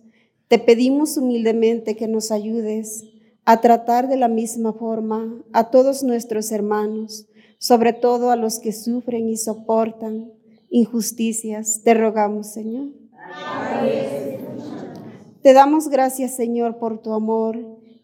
[0.48, 3.06] Te pedimos humildemente que nos ayudes
[3.46, 7.28] a tratar de la misma forma a todos nuestros hermanos,
[7.58, 10.32] sobre todo a los que sufren y soportan
[10.70, 11.82] injusticias.
[11.84, 12.90] Te rogamos, Señor.
[15.42, 17.58] Te damos gracias, Señor, por tu amor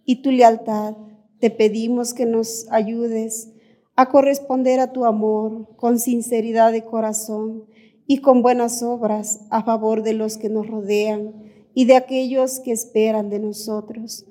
[0.05, 0.95] y tu lealtad.
[1.41, 3.49] Te pedimos que nos ayudes
[3.95, 7.63] a corresponder a tu amor con sinceridad de corazón
[8.05, 11.33] y con buenas obras a favor de los que nos rodean
[11.73, 14.25] y de aquellos que esperan de nosotros.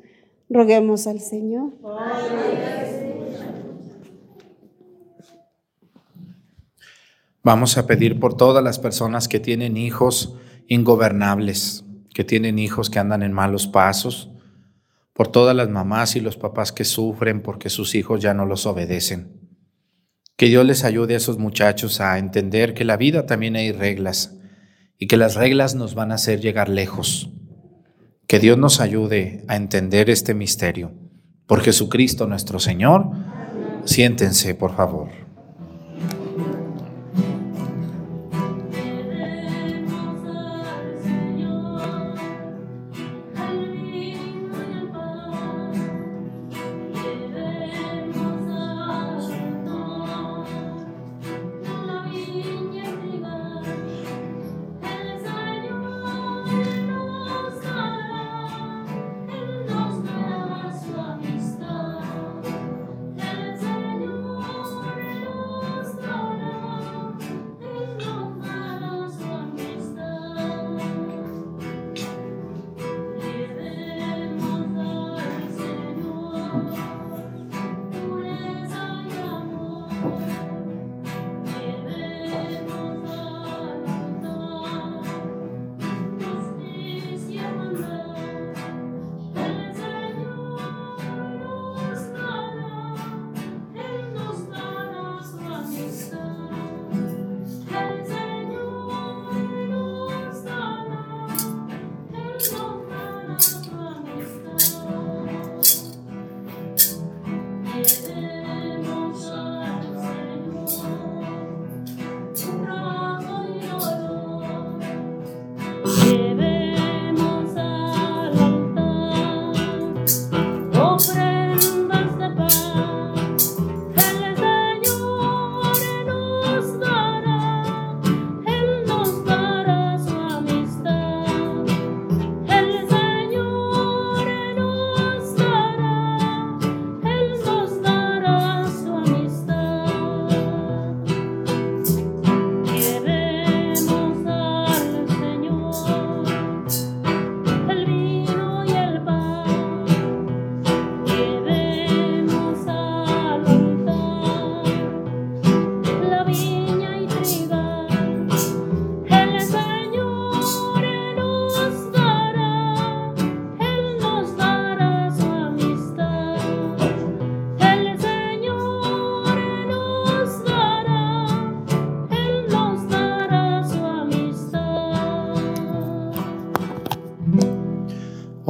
[0.48, 1.72] Roguemos al Señor.
[7.42, 10.36] Vamos a pedir por todas las personas que tienen hijos
[10.68, 11.84] ingobernables,
[12.14, 14.30] que tienen hijos que andan en malos pasos,
[15.20, 18.64] por todas las mamás y los papás que sufren porque sus hijos ya no los
[18.64, 19.50] obedecen.
[20.38, 24.38] Que Dios les ayude a esos muchachos a entender que la vida también hay reglas
[24.96, 27.28] y que las reglas nos van a hacer llegar lejos.
[28.26, 30.94] Que Dios nos ayude a entender este misterio.
[31.46, 33.10] Por Jesucristo nuestro Señor,
[33.84, 35.10] siéntense, por favor.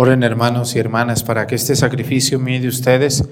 [0.03, 3.22] Oren hermanos y hermanas para que este sacrificio mío de ustedes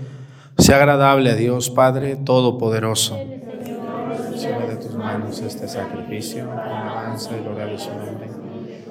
[0.58, 3.16] sea agradable a Dios Padre Todopoderoso.
[3.16, 8.28] Reciba de tus manos este sacrificio, alabanza y gloria de su nombre,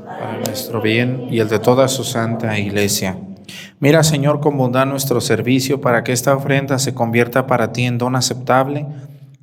[0.03, 3.15] para nuestro bien y el de toda su santa iglesia.
[3.79, 7.99] Mira, Señor, con bondad nuestro servicio para que esta ofrenda se convierta para ti en
[7.99, 8.87] don aceptable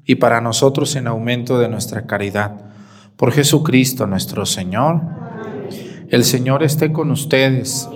[0.05, 2.51] y para nosotros en aumento de nuestra caridad.
[3.17, 5.03] Por Jesucristo nuestro Señor.
[6.09, 7.89] El Señor esté con ustedes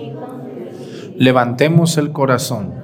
[1.19, 2.75] Levantemos el corazón.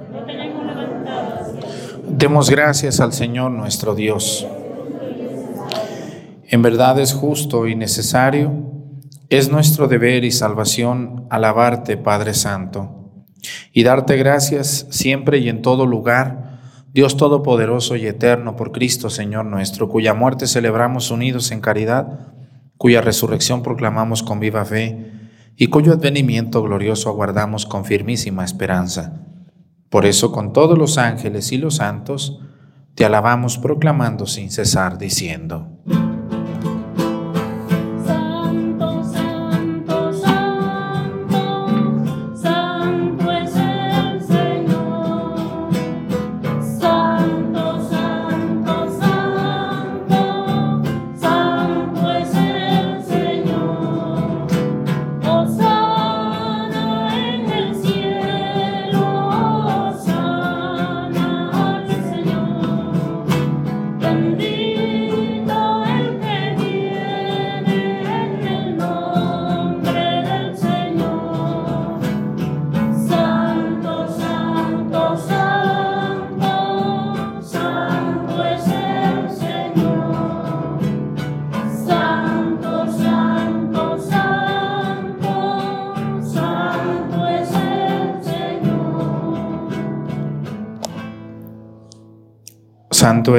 [2.06, 4.46] Demos gracias al Señor nuestro Dios.
[6.46, 8.52] En verdad es justo y necesario,
[9.30, 13.24] es nuestro deber y salvación alabarte, Padre Santo,
[13.72, 16.60] y darte gracias siempre y en todo lugar,
[16.92, 22.34] Dios Todopoderoso y Eterno, por Cristo Señor nuestro, cuya muerte celebramos unidos en caridad,
[22.76, 25.15] cuya resurrección proclamamos con viva fe
[25.56, 29.22] y cuyo advenimiento glorioso aguardamos con firmísima esperanza.
[29.88, 32.40] Por eso con todos los ángeles y los santos,
[32.94, 35.68] te alabamos proclamando sin cesar, diciendo,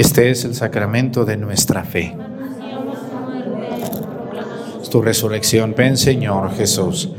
[0.00, 2.16] Este es el sacramento de nuestra fe.
[4.90, 7.10] Tu resurrección, ven Señor Jesús.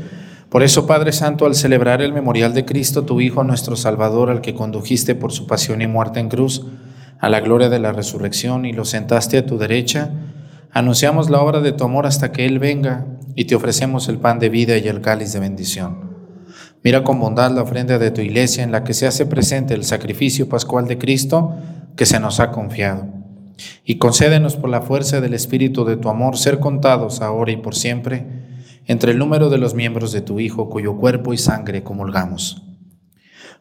[0.48, 4.40] Por eso, Padre Santo, al celebrar el memorial de Cristo, tu Hijo, nuestro Salvador, al
[4.40, 6.66] que condujiste por su pasión y muerte en cruz,
[7.20, 10.10] a la gloria de la resurrección y lo sentaste a tu derecha,
[10.72, 13.06] anunciamos la obra de tu amor hasta que Él venga
[13.36, 16.10] y te ofrecemos el pan de vida y el cáliz de bendición.
[16.82, 19.84] Mira con bondad la ofrenda de tu iglesia en la que se hace presente el
[19.84, 21.54] sacrificio pascual de Cristo
[21.96, 23.06] que se nos ha confiado.
[23.84, 27.74] Y concédenos por la fuerza del Espíritu de tu amor ser contados ahora y por
[27.74, 28.26] siempre
[28.86, 32.62] entre el número de los miembros de tu Hijo, cuyo cuerpo y sangre comulgamos.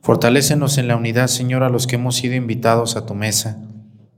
[0.02, 3.62] Fortalécenos en la unidad, Señor, a los que hemos sido invitados a tu mesa,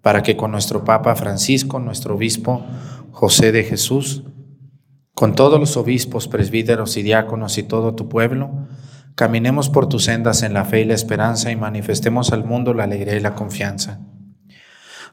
[0.02, 2.66] para que con nuestro Papa Francisco, nuestro Obispo
[3.12, 4.24] José de Jesús,
[5.14, 8.68] con todos los obispos, presbíteros y diáconos y todo tu pueblo,
[9.16, 12.86] Caminemos por tus sendas en la fe y la esperanza y manifestemos al mundo la
[12.86, 14.00] alegría y la confianza.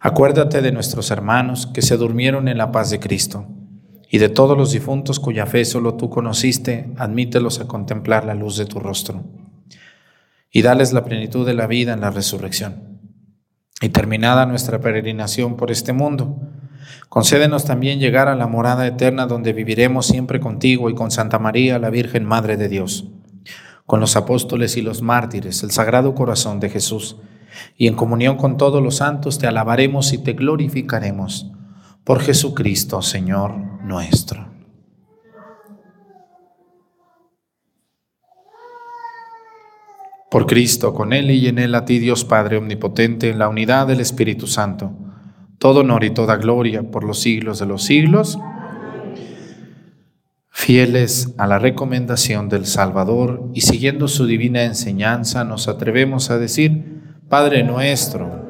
[0.01, 3.47] Acuérdate de nuestros hermanos que se durmieron en la paz de Cristo
[4.11, 8.57] y de todos los difuntos cuya fe solo tú conociste, admítelos a contemplar la luz
[8.57, 9.23] de tu rostro
[10.51, 12.99] y dales la plenitud de la vida en la resurrección.
[13.83, 16.41] Y terminada nuestra peregrinación por este mundo,
[17.11, 21.79] concédenos también llegar a la morada eterna donde viviremos siempre contigo y con Santa María,
[21.79, 23.07] la Virgen Madre de Dios
[23.91, 27.17] con los apóstoles y los mártires, el Sagrado Corazón de Jesús,
[27.77, 31.51] y en comunión con todos los santos te alabaremos y te glorificaremos
[32.05, 34.47] por Jesucristo, Señor nuestro.
[40.31, 43.89] Por Cristo, con Él y en Él a ti, Dios Padre Omnipotente, en la unidad
[43.89, 44.93] del Espíritu Santo,
[45.59, 48.39] todo honor y toda gloria por los siglos de los siglos.
[50.51, 57.01] Fieles a la recomendación del Salvador y siguiendo su divina enseñanza, nos atrevemos a decir,
[57.29, 58.50] Padre nuestro,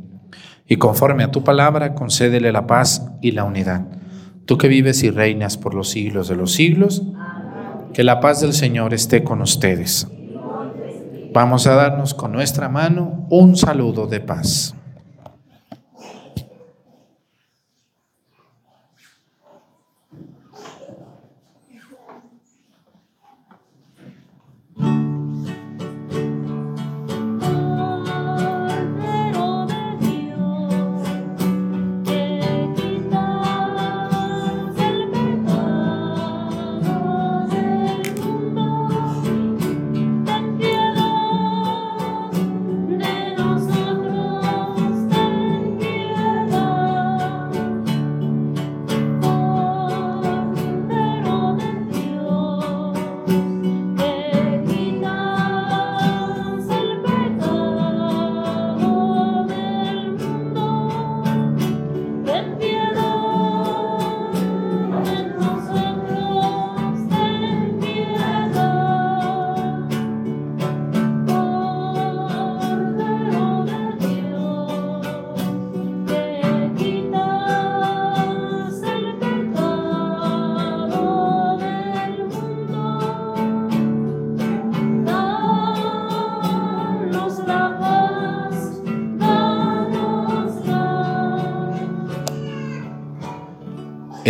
[0.71, 3.87] y conforme a tu palabra concédele la paz y la unidad.
[4.45, 7.03] Tú que vives y reinas por los siglos de los siglos,
[7.93, 10.07] que la paz del Señor esté con ustedes.
[11.33, 14.73] Vamos a darnos con nuestra mano un saludo de paz.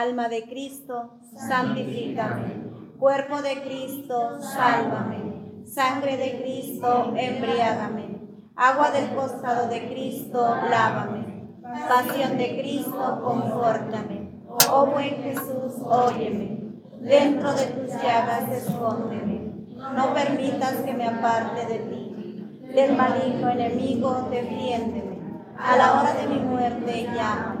[0.00, 2.70] Alma de Cristo, santifícame.
[2.98, 5.66] Cuerpo de Cristo, sálvame.
[5.66, 8.18] Sangre de Cristo, embriágame.
[8.56, 11.50] Agua del costado de Cristo, lávame.
[11.86, 14.40] Pasión de Cristo, confórtame.
[14.72, 16.60] Oh buen Jesús, óyeme.
[17.02, 19.52] Dentro de tus llagas, escóndeme.
[19.94, 22.70] No permitas que me aparte de ti.
[22.74, 25.20] Del maligno enemigo, defiéndeme.
[25.58, 27.60] A la hora de mi muerte, llámame.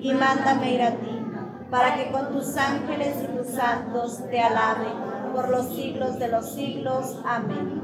[0.00, 1.15] Y mándame ir a ti
[1.70, 6.54] para que con tus ángeles y tus santos te alaben por los siglos de los
[6.54, 7.20] siglos.
[7.24, 7.82] Amén.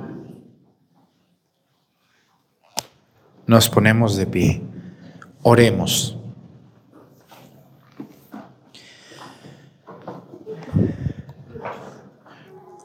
[3.47, 4.63] Nos ponemos de pie.
[5.43, 6.17] Oremos.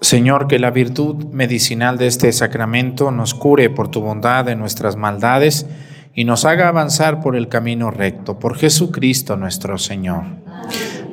[0.02, 4.95] Señor, que la virtud medicinal de este sacramento nos cure por tu bondad de nuestras
[4.95, 5.68] maldades
[6.14, 10.47] y nos haga avanzar por el camino recto, por Jesucristo nuestro Señor.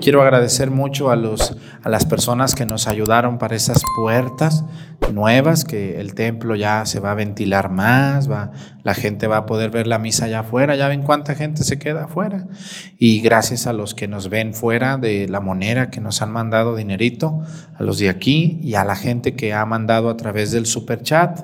[0.00, 4.64] Quiero agradecer mucho a, los, a las personas que nos ayudaron para esas puertas
[5.12, 8.52] nuevas, que el templo ya se va a ventilar más, va,
[8.82, 11.78] la gente va a poder ver la misa allá afuera, ya ven cuánta gente se
[11.78, 12.46] queda afuera.
[12.98, 16.76] Y gracias a los que nos ven fuera de la monera, que nos han mandado
[16.76, 17.42] dinerito,
[17.76, 21.02] a los de aquí y a la gente que ha mandado a través del super
[21.02, 21.40] chat.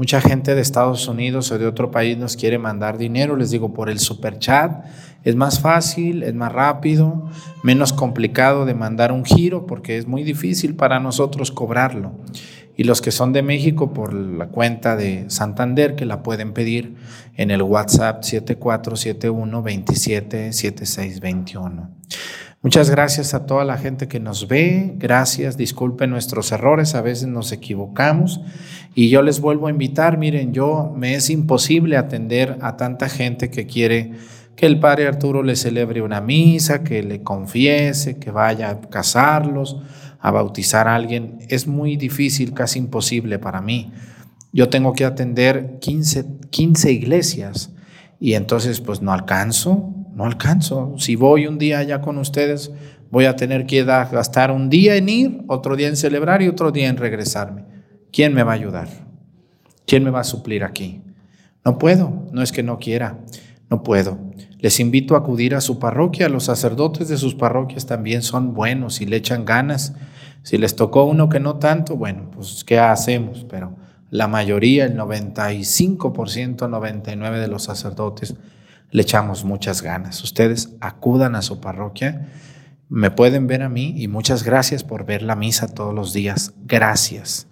[0.00, 3.74] Mucha gente de Estados Unidos o de otro país nos quiere mandar dinero, les digo,
[3.74, 4.86] por el super chat.
[5.24, 7.28] Es más fácil, es más rápido,
[7.62, 12.12] menos complicado de mandar un giro porque es muy difícil para nosotros cobrarlo.
[12.78, 16.94] Y los que son de México por la cuenta de Santander que la pueden pedir
[17.36, 20.50] en el WhatsApp 7471 27
[22.62, 27.26] Muchas gracias a toda la gente que nos ve, gracias, disculpen nuestros errores, a veces
[27.26, 28.42] nos equivocamos.
[28.94, 33.50] Y yo les vuelvo a invitar, miren, yo me es imposible atender a tanta gente
[33.50, 34.12] que quiere
[34.56, 39.80] que el padre Arturo le celebre una misa, que le confiese, que vaya a casarlos,
[40.20, 43.90] a bautizar a alguien, es muy difícil, casi imposible para mí.
[44.52, 47.70] Yo tengo que atender 15, 15 iglesias.
[48.22, 50.92] Y entonces pues no alcanzo, no alcanzo.
[50.98, 52.70] Si voy un día allá con ustedes,
[53.10, 56.72] voy a tener que gastar un día en ir, otro día en celebrar y otro
[56.72, 57.64] día en regresarme.
[58.12, 58.88] ¿Quién me va a ayudar?
[59.86, 61.00] ¿Quién me va a suplir aquí?
[61.64, 63.20] No puedo, no es que no quiera,
[63.70, 64.18] no puedo.
[64.58, 69.00] Les invito a acudir a su parroquia, los sacerdotes de sus parroquias también son buenos
[69.00, 69.94] y le echan ganas.
[70.42, 73.46] Si les tocó uno que no tanto, bueno, pues ¿qué hacemos?
[73.48, 73.74] Pero
[74.10, 78.36] la mayoría, el 95%, 99% de los sacerdotes
[78.90, 80.22] le echamos muchas ganas.
[80.22, 82.28] Ustedes acudan a su parroquia,
[82.88, 86.54] me pueden ver a mí y muchas gracias por ver la misa todos los días.
[86.64, 87.46] Gracias.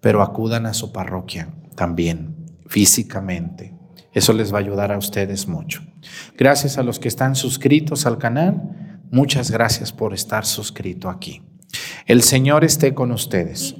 [0.00, 2.34] Pero acudan a su parroquia también,
[2.66, 3.74] físicamente.
[4.12, 5.82] Eso les va a ayudar a ustedes mucho.
[6.36, 8.98] Gracias a los que están suscritos al canal.
[9.10, 11.42] Muchas gracias por estar suscrito aquí.
[12.06, 13.76] El Señor esté con ustedes.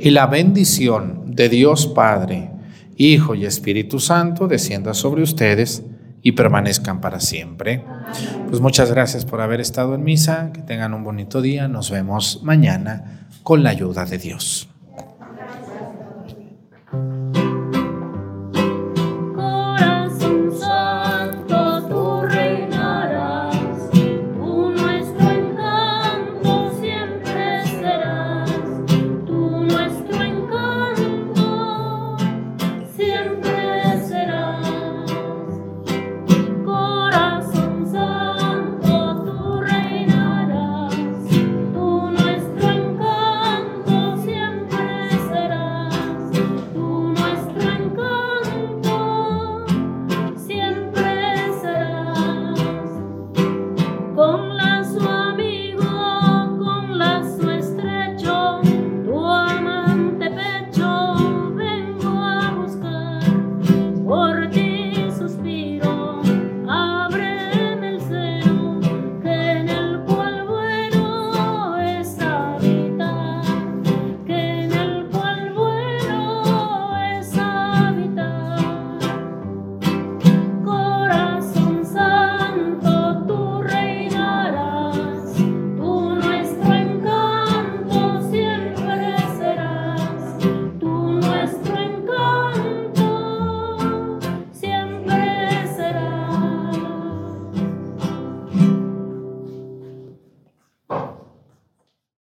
[0.00, 2.50] Y la bendición de Dios Padre,
[2.96, 5.82] Hijo y Espíritu Santo descienda sobre ustedes
[6.22, 7.84] y permanezcan para siempre.
[8.48, 12.40] Pues muchas gracias por haber estado en misa, que tengan un bonito día, nos vemos
[12.42, 14.71] mañana con la ayuda de Dios.